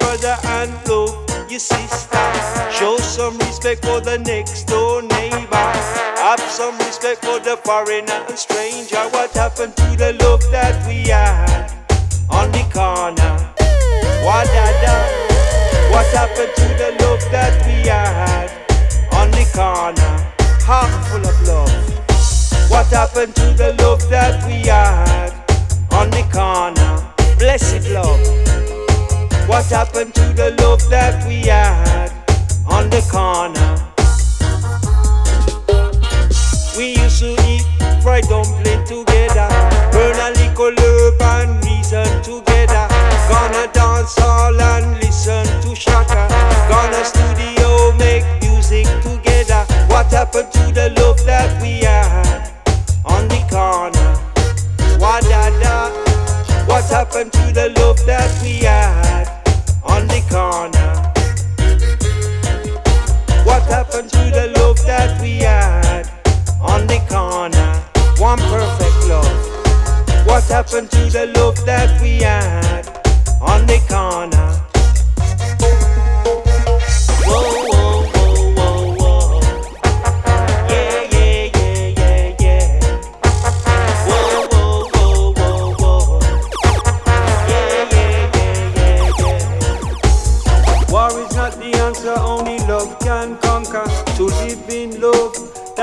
Brother 0.04 0.36
and 0.58 0.70
love 0.88 1.16
your 1.50 1.58
sister. 1.58 2.24
Show 2.70 2.98
some 2.98 3.38
respect 3.38 3.84
for 3.84 4.00
the 4.00 4.18
next 4.18 4.64
door 4.64 5.00
neighbor. 5.02 5.70
Have 6.26 6.40
some 6.40 6.76
respect 6.78 7.24
for 7.24 7.38
the 7.40 7.56
foreigner 7.64 8.20
and 8.28 8.38
stranger. 8.38 9.02
What 9.16 9.32
happened 9.32 9.74
to 9.76 9.88
the 9.96 10.12
love 10.22 10.42
that 10.50 10.76
we 10.86 11.08
had 11.08 11.72
on 12.28 12.52
the 12.52 12.64
corner? 12.78 13.32
What 14.26 14.48
What 15.94 16.06
happened 16.20 16.54
to 16.60 16.68
the 16.82 16.90
love 17.02 17.24
that 17.30 17.54
we 17.66 17.88
had 17.88 18.48
on 19.18 19.30
the 19.30 19.46
corner? 19.56 20.12
Heart 20.68 20.92
full 21.08 21.24
of 21.32 21.38
love. 21.48 22.70
What 22.70 22.86
happened 22.86 23.34
to 23.36 23.46
the 23.62 23.70
love 23.82 24.02
that 24.10 24.44
we 24.46 24.68
had 24.68 25.32
on 25.90 26.10
the 26.10 26.24
corner? 26.32 26.90
Blessed 27.38 27.88
love. 27.90 28.53
What 29.46 29.66
happened 29.66 30.14
to 30.14 30.32
the 30.32 30.56
love 30.62 30.88
that 30.88 31.26
we 31.28 31.42
had 31.42 32.10
on 32.66 32.88
the 32.88 33.02
corner? 33.12 33.76
We 36.76 36.96
used 37.00 37.20
to 37.20 37.36
eat 37.46 37.64
fried 38.02 38.24
dumpling 38.24 38.84
together, 38.84 39.48
burn 39.92 40.16
a 40.16 40.30
little 40.40 40.72
herb 40.72 41.22
and 41.22 41.64
reason 41.64 42.08
together. 42.22 42.88
Gonna 43.28 43.70
dance 43.72 44.18
all 44.18 44.60
and 44.60 44.96
listen 45.02 45.46
to 45.62 45.76
Shaka. 45.76 46.26
Gonna 46.68 47.04
studio 47.04 47.92
make 47.98 48.24
music 48.42 48.86
together. 49.02 49.66
What 49.88 50.10
happened 50.10 50.50
to 50.52 50.72
the 50.72 50.88
love 50.96 51.24
that 51.26 51.60
we 51.62 51.80
had 51.80 52.50
on 53.04 53.28
the 53.28 53.44
corner? 53.50 54.14
What 56.66 56.84
happened 56.90 57.32
to 57.32 57.52
the 57.52 57.68
love 57.78 58.04
that 58.06 58.42
we 58.42 58.64
had 58.64 59.33
the 60.14 60.20
corner? 60.30 60.90
What 63.44 63.62
happened 63.64 64.10
to 64.10 64.24
the 64.30 64.52
love 64.56 64.78
that 64.86 65.20
we 65.20 65.38
had 65.38 66.08
on 66.60 66.86
the 66.86 67.00
corner? 67.08 67.70
One 68.18 68.38
perfect 68.38 69.08
love. 69.08 70.26
What 70.26 70.44
happened 70.44 70.90
to 70.92 71.10
the 71.10 71.26
love 71.36 71.56
that 71.66 72.00
we 72.00 72.22
had 72.22 72.86
on 73.40 73.66
the 73.66 73.80
corner? 73.88 74.50
Whoa, 77.26 77.73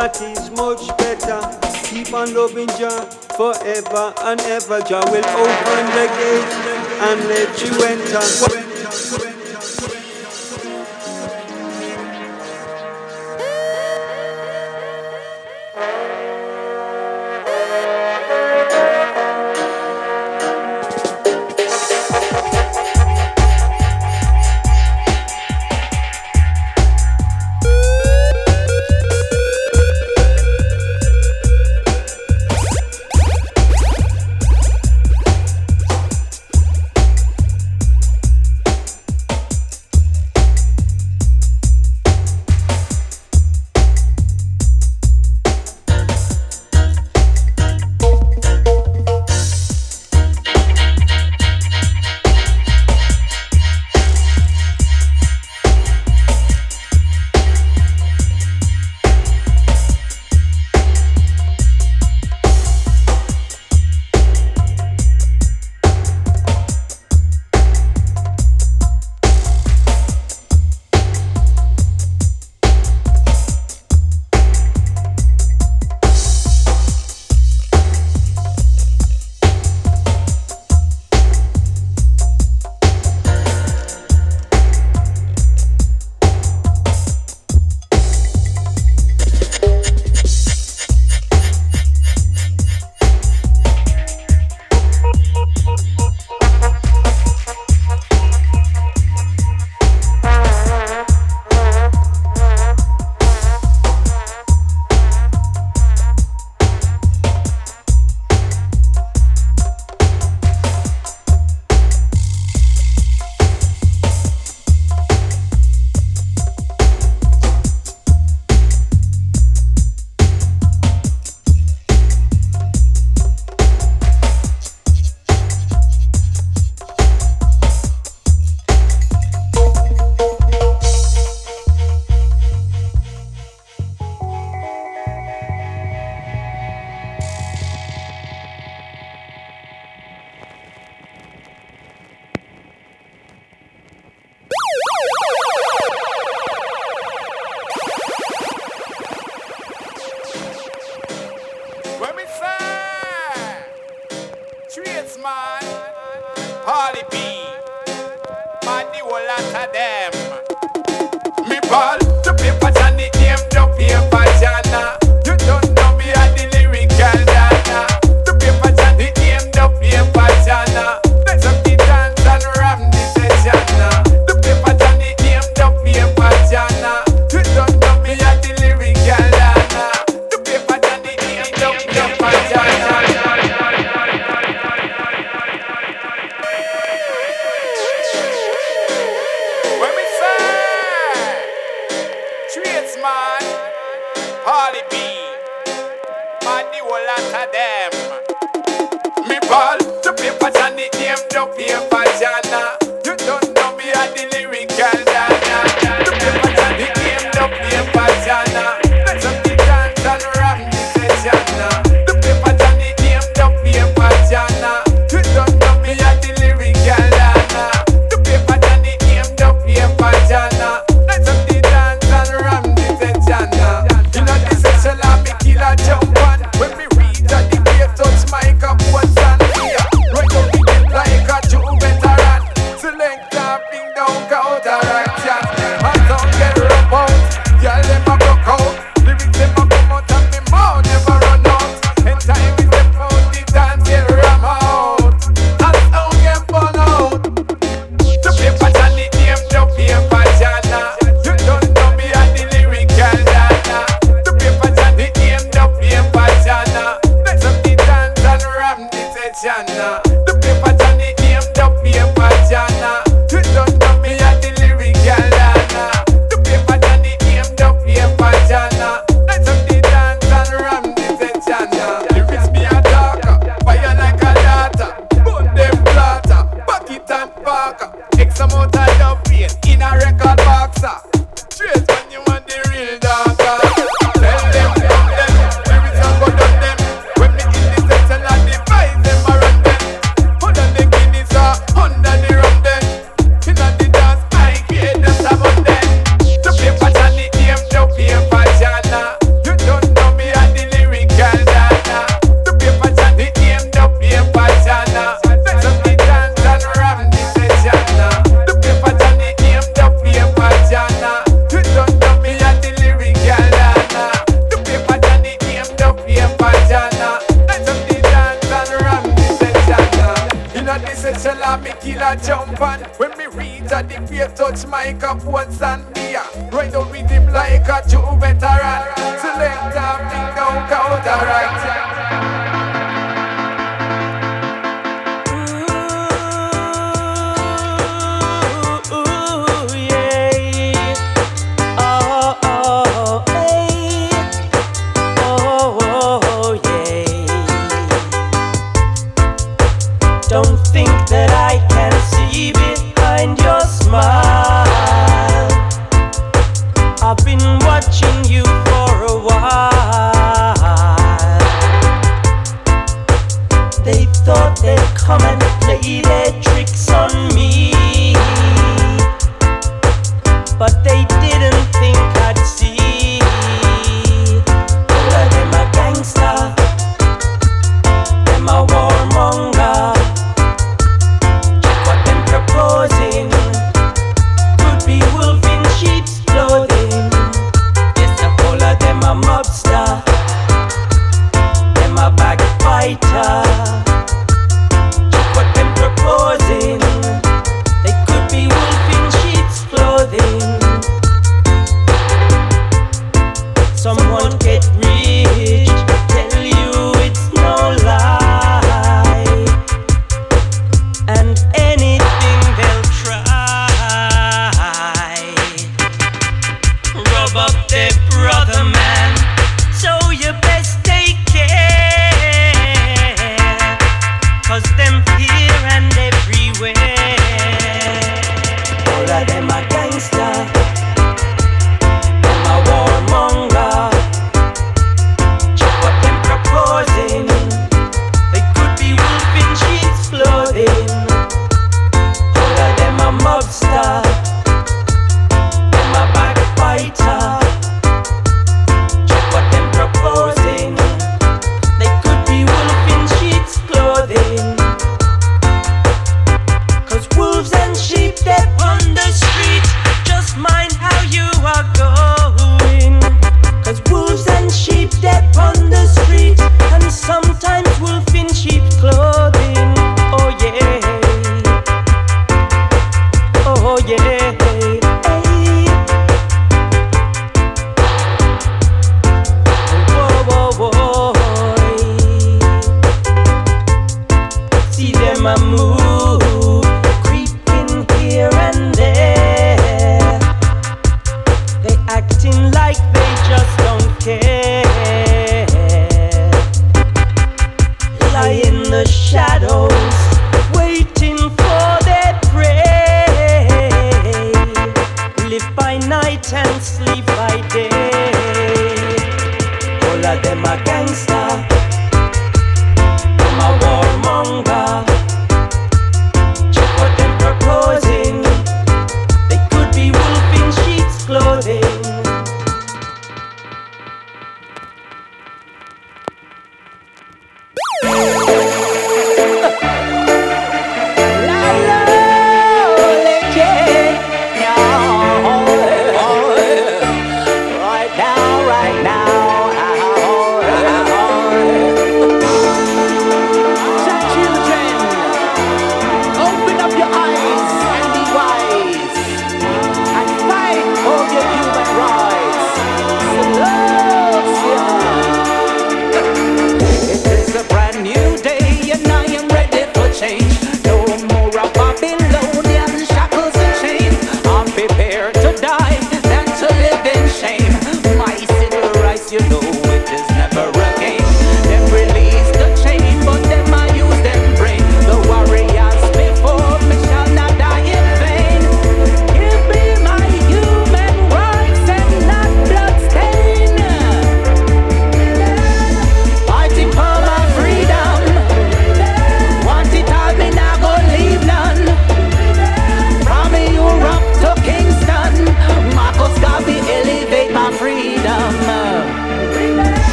that 0.00 0.22
is 0.22 0.50
much 0.52 0.88
better. 0.96 1.40
Keep 1.84 2.14
on 2.14 2.32
loving 2.32 2.68
Jah 2.78 3.04
forever 3.36 4.14
and 4.24 4.40
ever. 4.40 4.80
Jah 4.80 5.04
will 5.12 5.28
open 5.44 5.84
the 5.92 6.06
gate 6.16 6.52
and 7.04 7.20
let 7.28 7.52
you 7.60 7.72
enter. 7.84 8.69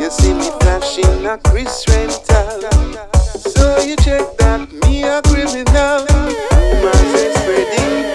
You 0.00 0.10
see 0.10 0.34
me 0.34 0.50
flashing 0.60 1.26
a 1.26 1.38
Chris 1.38 1.84
rental. 1.88 2.60
So 3.38 3.78
you 3.80 3.96
check 3.96 4.36
that 4.38 4.70
me 4.84 5.02
a 5.04 5.20
criminal. 5.22 6.06
Rumors 6.82 7.14
is 7.14 7.34
spreading. 7.34 8.07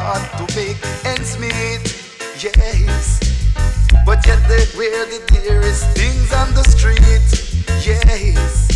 hard 0.00 0.24
to 0.38 0.56
make 0.56 0.78
ends 1.04 1.38
meet, 1.38 1.84
yes. 2.42 3.20
But 4.04 4.26
yet 4.26 4.40
they 4.48 4.64
wear 4.76 5.06
the 5.06 5.22
dearest 5.28 5.86
things 5.96 6.32
on 6.32 6.52
the 6.54 6.64
street, 6.64 6.98
yes. 7.84 8.68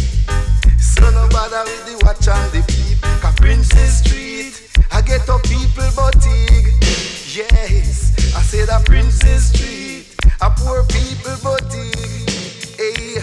So 0.79 1.11
no 1.11 1.29
bother 1.31 1.65
with 1.65 1.87
the 1.87 1.97
watch 2.05 2.29
on 2.29 2.51
the 2.51 2.63
peep, 2.69 3.01
cause 3.21 3.35
Princess 3.37 3.99
Street, 4.05 4.71
I 4.93 5.01
get 5.03 5.29
up 5.29 5.43
people 5.45 5.89
boutique, 5.97 6.75
yes. 7.35 8.15
I 8.37 8.43
say 8.43 8.65
that 8.67 8.85
Princess 8.85 9.51
Street, 9.53 10.15
a 10.41 10.51
poor 10.51 10.85
people 10.85 11.37
boutique, 11.43 12.79
hey. 12.79 13.21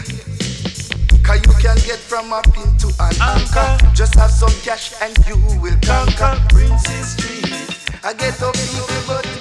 Cause 1.23 1.41
you 1.45 1.53
can 1.63 1.77
get 1.87 1.97
from 1.97 2.31
a 2.31 2.41
pin 2.53 2.77
to 2.77 2.87
an 2.99 3.15
anchor. 3.19 3.77
Just 3.95 4.13
have 4.15 4.29
some 4.29 4.53
cash 4.61 4.93
and 5.01 5.17
you 5.27 5.37
will 5.59 5.77
conquer 5.81 6.39
Princess 6.49 7.13
Street. 7.13 7.44
I 8.05 8.13
get 8.13 8.39
up, 8.43 8.53
people, 8.53 8.85
but 9.07 9.34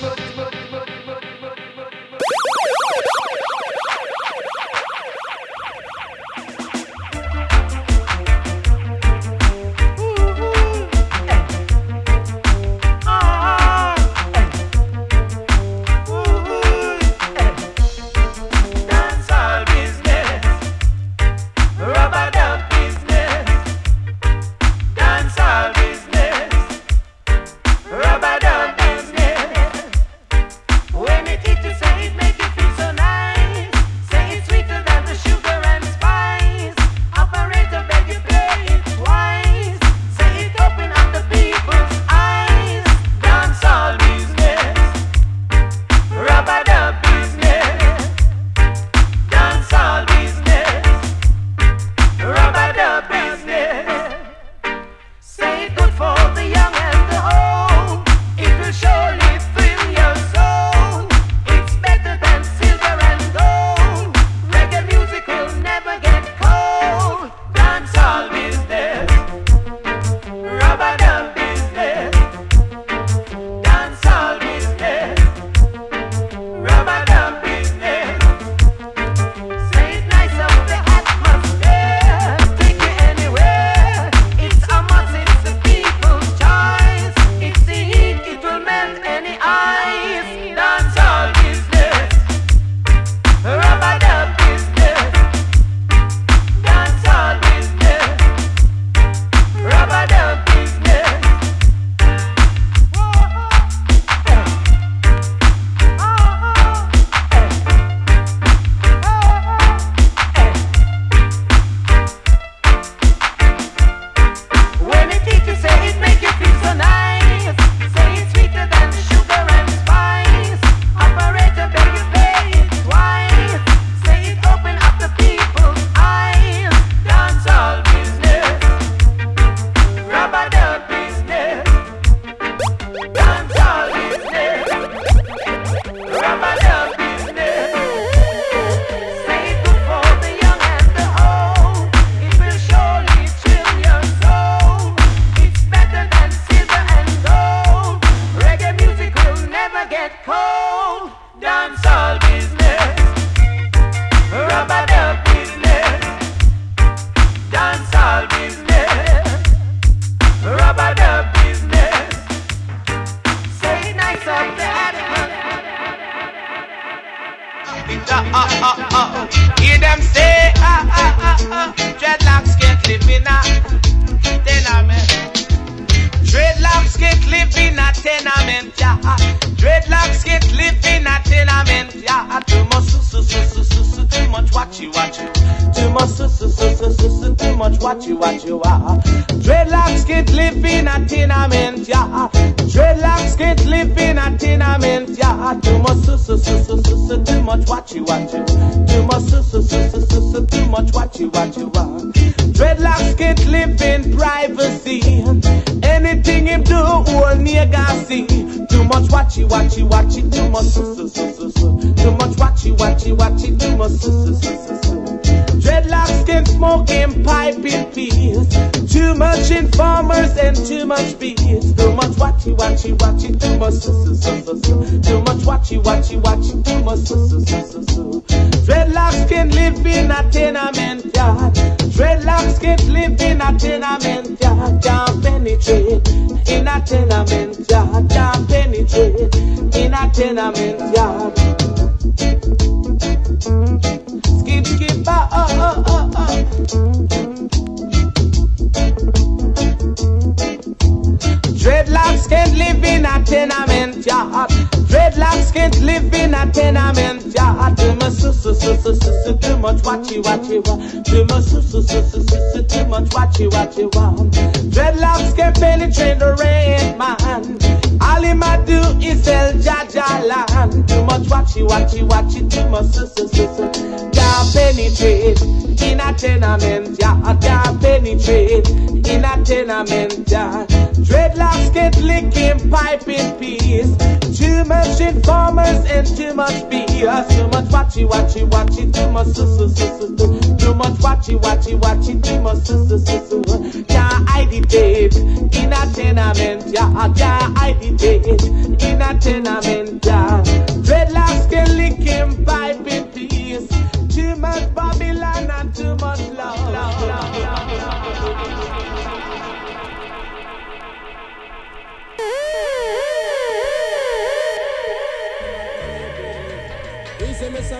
much 287.06 287.28
Too 287.28 287.48
much 287.48 287.64
watchy 287.66 288.08
watchy 288.08 288.48
watchy. 288.48 288.92
Too 288.92 289.10
much 289.10 289.28
su 289.28 289.68
su. 289.68 290.56
Too 290.56 290.74
much 290.74 290.98
watchy 291.00 291.38
watchy 291.40 291.78
watchy. 291.80 292.22
Too 292.22 292.40
much 292.40 292.64
su 292.66 292.98
su 292.98 293.23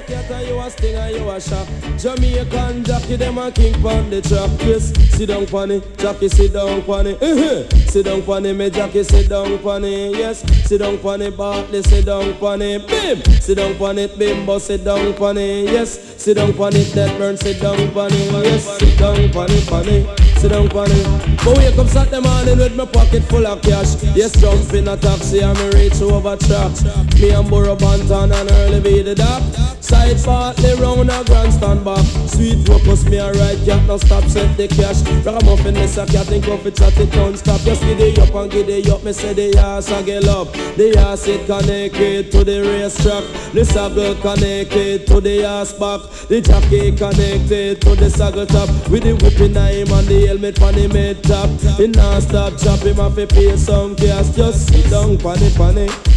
cat 0.06 0.46
you 0.46 0.58
a 0.58 0.70
sting 0.70 0.94
and 0.94 1.16
you 1.16 1.30
a 1.30 1.40
shock 1.40 1.66
Jamaican 1.98 2.84
jockey 2.84 3.16
them 3.16 3.38
a 3.38 3.50
king 3.50 3.74
pon 3.82 4.10
the 4.10 4.20
track 4.20 4.50
Yes, 4.60 4.92
sit 5.14 5.28
down 5.28 5.46
pon 5.46 5.70
it, 5.70 5.98
jockey 5.98 6.28
sit 6.28 6.52
down 6.52 6.82
pon 6.82 7.06
it 7.06 7.22
uh-huh. 7.22 7.68
Sit 7.86 8.04
down 8.06 8.22
pon 8.22 8.46
it, 8.46 8.54
me 8.54 8.70
jockey 8.70 9.04
sit 9.04 9.28
down 9.28 9.58
pon 9.58 9.84
it 9.84 10.16
Yes, 10.16 10.42
sit 10.66 10.78
down 10.78 10.98
pon 10.98 11.22
it, 11.22 11.36
Bartley 11.36 11.82
sit 11.82 12.06
down 12.06 12.34
pon 12.34 12.62
it 12.62 12.86
Bim, 12.86 13.22
sit 13.40 13.56
down 13.56 13.74
pon 13.76 13.98
it, 13.98 14.18
Bimbo 14.18 14.58
sit 14.58 14.84
down 14.84 15.14
pon 15.14 15.38
it 15.38 15.70
Yes, 15.70 16.22
sit 16.22 16.36
down 16.36 16.52
pon 16.54 16.74
it, 16.74 16.94
Dead 16.94 17.18
Burn 17.18 17.36
sit 17.36 17.60
down 17.60 17.90
pon 17.92 18.12
it 18.12 18.44
Yes, 18.44 18.78
sit 18.78 18.98
down 18.98 19.30
pon 19.32 19.50
it, 19.50 19.66
pon 19.66 19.88
it 19.88 20.20
Sit 20.38 20.50
down 20.50 20.68
pon 20.68 20.90
it 20.90 21.36
But 21.44 21.56
wake 21.56 21.78
up 21.78 21.88
Saturday 21.88 22.20
morning 22.20 22.58
with 22.58 22.76
my 22.76 22.84
pocket 22.84 23.22
full 23.24 23.46
of 23.46 23.62
cash. 23.62 24.02
Yes, 24.14 24.38
jump 24.40 24.72
in 24.74 24.88
a 24.88 24.96
taxi 24.96 25.40
and 25.40 25.58
me 25.58 25.70
reach 25.70 26.00
over 26.02 26.36
tracks. 26.36 26.84
Me 27.20 27.30
and 27.30 27.48
Burro 27.48 27.76
Banton 27.76 28.32
and 28.32 28.50
early 28.50 28.80
be 28.80 29.02
the 29.02 29.14
dock 29.14 29.63
Side 30.04 30.24
partly 30.24 30.74
round 30.74 31.10
a 31.10 31.24
grandstand 31.24 31.82
back 31.82 32.04
Sweet 32.28 32.66
focus 32.66 33.04
me 33.04 33.16
a 33.16 33.32
right 33.32 33.56
cat 33.64 33.86
no 33.86 33.96
stop 33.96 34.24
set 34.24 34.54
the 34.56 34.68
cash. 34.68 35.00
Ragamuffin 35.24 35.74
me 35.74 35.86
say 35.86 36.04
cat 36.04 36.26
think 36.26 36.46
of 36.48 36.66
it 36.66 36.76
chat 36.76 36.98
it 36.98 37.10
don't 37.12 37.38
stop. 37.38 37.60
Just 37.62 37.80
giddy 37.82 38.20
up 38.20 38.34
and 38.34 38.50
giddy 38.50 38.90
up 38.90 39.02
me 39.02 39.12
say 39.14 39.32
the 39.32 39.56
ass 39.58 39.90
a 39.90 40.02
get 40.02 40.28
up. 40.28 40.52
The 40.76 40.94
ass 40.98 41.26
it 41.26 41.46
connected 41.46 42.30
to 42.32 42.44
the 42.44 42.60
racetrack. 42.60 43.24
The 43.54 43.64
saddle 43.64 44.14
connected 44.16 45.06
to 45.06 45.20
the 45.20 45.44
ass 45.44 45.72
back. 45.72 46.02
The 46.28 46.40
jockey 46.42 46.92
connected 46.92 47.80
to 47.80 47.94
the 47.94 48.10
saddle 48.10 48.46
top. 48.46 48.68
With 48.90 49.04
the 49.04 49.14
whipping 49.14 49.54
him 49.54 49.92
and 49.92 50.06
the 50.06 50.26
helmet 50.26 50.60
on 50.60 50.74
the 50.74 50.88
mid 50.88 51.22
top. 51.24 51.48
He 51.78 51.86
non 51.88 52.20
stop 52.20 52.58
chop 52.58 52.80
him 52.80 53.00
off 53.00 53.16
a 53.16 53.26
pay 53.26 53.56
some 53.56 53.94
gas. 53.94 54.36
Just 54.36 54.68
sit 54.68 54.90
down 54.90 55.16
pon 55.16 55.38
it 55.40 55.54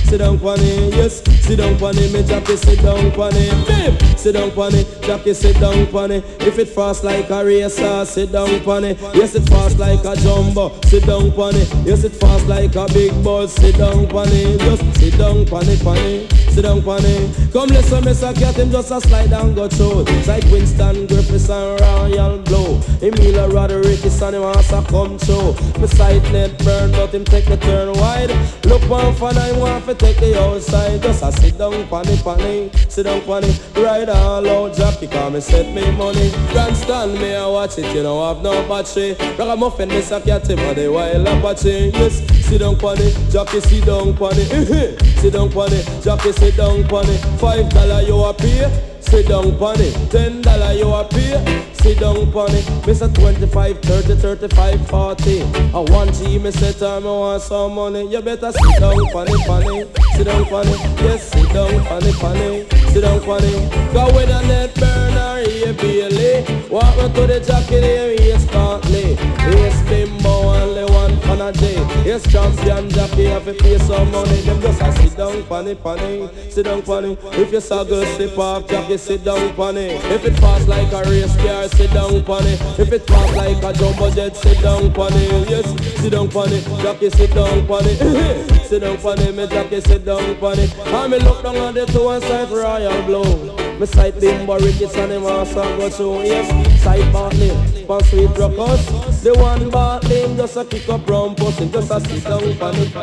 Sit 0.08 0.20
down 0.20 0.40
pon 0.40 0.58
it, 0.62 0.96
yes. 0.96 1.22
Sit 1.46 1.58
down 1.58 1.78
pon 1.78 1.98
it, 1.98 2.14
me 2.14 2.24
jockey 2.24 2.56
sit 2.56 2.82
down 2.82 3.12
pon 3.12 3.34
it! 3.36 4.18
Sit 4.18 4.36
down 4.36 4.52
pon 4.52 4.74
it, 4.74 4.88
jockey 5.02 5.34
sit 5.34 5.60
down 5.60 5.86
pon 5.88 6.12
it. 6.12 6.24
If 6.40 6.58
it 6.58 6.70
fast 6.70 7.04
like 7.04 7.30
a 7.30 7.44
racer, 7.44 8.06
sit 8.06 8.32
down 8.32 8.62
pon 8.62 8.86
it. 8.86 8.98
Yes 9.14 9.36
it 9.36 9.48
fast 9.50 9.78
like 9.78 10.06
a 10.06 10.16
jumbo, 10.16 10.80
sit 10.86 11.06
down 11.06 11.34
pon 11.34 11.56
it. 11.56 11.70
Yes 11.86 12.06
it 12.06 12.14
fast 12.14 12.48
like 12.48 12.74
a 12.76 12.88
big 12.94 13.12
bus, 13.22 13.54
sit 13.54 13.78
down 13.78 14.08
pon 14.08 14.30
it. 14.30 14.58
Just 14.62 14.98
sit 14.98 15.18
down 15.18 15.46
pon 15.46 15.68
it, 15.68 15.84
pon 15.84 15.98
it 15.98 16.47
Sit 16.58 16.64
down 16.64 16.82
pon 16.82 17.06
it 17.06 17.54
Come 17.54 17.70
listen, 17.70 18.04
Mr. 18.04 18.36
Cat, 18.36 18.56
him 18.56 18.72
just 18.72 18.92
a 18.92 19.00
slide 19.00 19.30
down 19.30 19.54
go 19.54 19.68
through. 19.68 20.04
Like 20.26 20.44
Winston 20.46 21.06
Griffiths 21.08 21.50
and 21.50 21.80
Royal 21.80 22.40
Blow 22.40 22.82
Emilio 23.02 23.48
Rodriguez 23.50 24.22
and 24.22 24.36
him 24.36 24.42
wants 24.42 24.70
to 24.70 24.84
come 24.90 25.20
through. 25.20 25.54
Beside 25.80 26.24
net 26.34 26.58
burn, 26.66 26.92
but 26.94 27.14
him 27.14 27.24
take 27.26 27.46
the 27.46 27.58
turn 27.58 27.94
wide. 27.94 28.32
Look 28.66 28.82
one 28.90 29.14
for 29.16 29.32
nine, 29.34 29.60
want 29.60 29.86
to 29.86 29.94
take 29.94 30.18
the 30.18 30.40
outside 30.40 31.02
Just 31.02 31.24
a 31.24 31.32
sit 31.32 31.58
down 31.58 31.88
pon 31.88 32.08
it, 32.08 32.24
pon 32.24 32.40
it 32.42 32.76
Sit 32.92 33.04
down 33.04 33.22
pon 33.22 33.44
it, 33.44 33.62
ride 33.76 34.10
all 34.10 34.48
out 34.48 34.76
Jockey 34.76 35.08
come 35.08 35.36
and 35.36 35.44
set 35.44 35.74
me 35.74 35.90
money. 35.92 36.32
Grandstand 36.52 37.14
me 37.14 37.36
I 37.36 37.46
watch 37.48 37.78
it, 37.78 37.94
you 37.96 38.02
know 38.02 38.22
I've 38.22 38.42
no 38.42 38.68
battery. 38.68 39.16
Ragamuffin, 39.38 39.90
Mr. 39.90 40.24
Cat, 40.26 40.50
him 40.50 40.60
a 40.60 40.74
the 40.74 40.92
wild 40.92 41.28
Apache. 41.28 41.92
Yes, 41.94 42.18
sit 42.46 42.60
down 42.60 42.78
pon 42.78 42.98
it, 43.00 43.14
jockey 43.32 43.62
sit 43.62 43.86
down 43.86 44.16
pon 44.16 44.34
it 44.36 45.00
Sit 45.20 45.34
down 45.34 45.52
pon 45.52 45.70
it, 45.72 45.86
jockey 46.04 46.32
sit 46.32 46.47
down 46.56 46.88
pon 46.88 47.10
it 47.10 47.20
Five 47.40 47.70
dollar 47.70 48.02
you 48.02 48.24
a 48.24 48.34
pay. 48.34 48.70
Sit 49.02 49.28
down 49.28 49.58
pon 49.58 49.80
it, 49.80 50.12
ten 50.12 50.42
dollar 50.42 50.74
you 50.74 50.94
a 50.94 51.04
pay. 51.08 51.74
Sit 51.74 52.00
down 52.00 52.32
pon 52.32 52.50
it, 52.52 52.66
Mr. 52.84 53.14
25, 53.14 53.80
30, 53.80 54.16
35, 54.16 54.88
40 54.88 55.42
I 55.42 55.80
want 55.92 56.14
G, 56.14 56.38
me 56.38 56.52
say 56.52 56.74
time 56.74 57.08
I 57.08 57.10
want 57.10 57.42
some 57.42 57.76
money. 57.76 58.12
You 58.12 58.22
better 58.22 58.52
sit 58.52 58.80
down 58.80 59.06
pon 59.12 59.28
it, 59.30 59.48
pon 59.48 59.64
it 59.64 59.88
Sit 60.16 60.26
down 60.26 60.46
pon 60.46 60.68
it, 60.68 60.80
yes, 61.02 61.32
sit 61.32 61.54
down 61.54 61.86
pon 61.86 62.04
it, 62.04 62.16
pon 62.16 62.36
it 62.38 62.72
Sit 62.92 63.02
down 63.02 63.22
pon 63.22 63.44
it 63.44 63.94
Go 63.94 64.06
with 64.14 64.30
a 64.30 64.42
net 64.48 64.76
burner, 64.76 65.50
here 65.50 65.74
Bailey. 65.74 66.68
Walk 66.70 66.98
me 66.98 67.14
to 67.14 67.28
the 67.28 67.40
jacket, 67.40 67.84
here 67.84 68.36
is 68.36 68.46
Bentley 68.48 69.14
Yes, 69.56 69.82
bimbo, 69.88 70.30
only 70.30 70.84
one 70.92 71.18
pan 71.22 71.42
a 71.42 71.52
day 71.54 71.77
Yes, 72.08 72.24
champion 72.32 72.90
jockey, 72.90 73.26
have 73.26 73.44
to 73.44 73.54
pay 73.54 73.78
some 73.80 74.10
money. 74.12 74.40
Them 74.40 74.62
just 74.62 74.82
a 74.82 74.94
sit 74.94 75.18
down 75.18 75.44
pon 75.44 75.68
it 75.68 76.54
Sit 76.54 76.64
down 76.64 76.80
it 76.80 77.20
If 77.34 77.52
you 77.52 77.60
saw 77.60 77.84
girl 77.84 78.06
slip 78.16 78.38
off, 78.38 78.66
jockey, 78.70 78.98
sit 78.98 79.26
down 79.26 79.42
it 79.42 80.06
If 80.10 80.24
it 80.24 80.40
fast 80.40 80.70
like 80.70 80.90
a 80.94 81.04
race 81.10 81.36
car, 81.36 81.68
sit 81.68 81.92
down 81.92 82.16
it 82.16 82.80
If 82.80 82.94
it 82.94 83.06
fast 83.08 83.36
like 83.36 83.62
a 83.62 83.74
jumbo 83.78 84.10
jet, 84.12 84.38
sit 84.38 84.62
down 84.62 84.86
it 84.86 85.50
Yes, 85.50 86.00
sit 86.00 86.12
down 86.12 86.30
it, 86.32 86.64
jockey, 86.82 87.10
sit 87.10 87.34
down 87.34 87.68
it 87.68 88.62
Sit 88.68 88.80
down 88.80 89.20
it, 89.20 89.36
me 89.36 89.48
jockey, 89.48 89.82
sit 89.82 90.06
down 90.06 90.24
it 90.24 90.42
And 90.42 91.12
me 91.12 91.20
look 91.20 91.44
down 91.44 91.58
on 91.58 91.74
the 91.74 91.86
two 91.88 92.08
and 92.08 92.24
side 92.24 92.50
royal 92.50 93.04
blow 93.04 93.68
me 93.78 93.86
sight 93.86 94.20
bimbo 94.20 94.58
rickets 94.58 94.96
and 94.96 95.12
them 95.12 95.24
also 95.26 95.62
go 95.78 95.90
through 95.90 96.24
Yes, 96.24 96.82
side 96.82 97.14
Bartley, 97.14 97.52
pan 97.88 98.04
sweet 98.04 98.38
rockers 98.38 98.86
The 99.24 99.34
one 99.34 99.70
ball 99.70 100.00
just 100.36 100.58
a 100.58 100.66
kick 100.66 100.90
up 100.90 101.10
round 101.10 101.38
pussy, 101.38 101.70
just 101.70 101.92
a 101.92 102.00
sit 102.02 102.24
down 102.24 102.58
pan 102.58 102.76
it. 102.76 102.94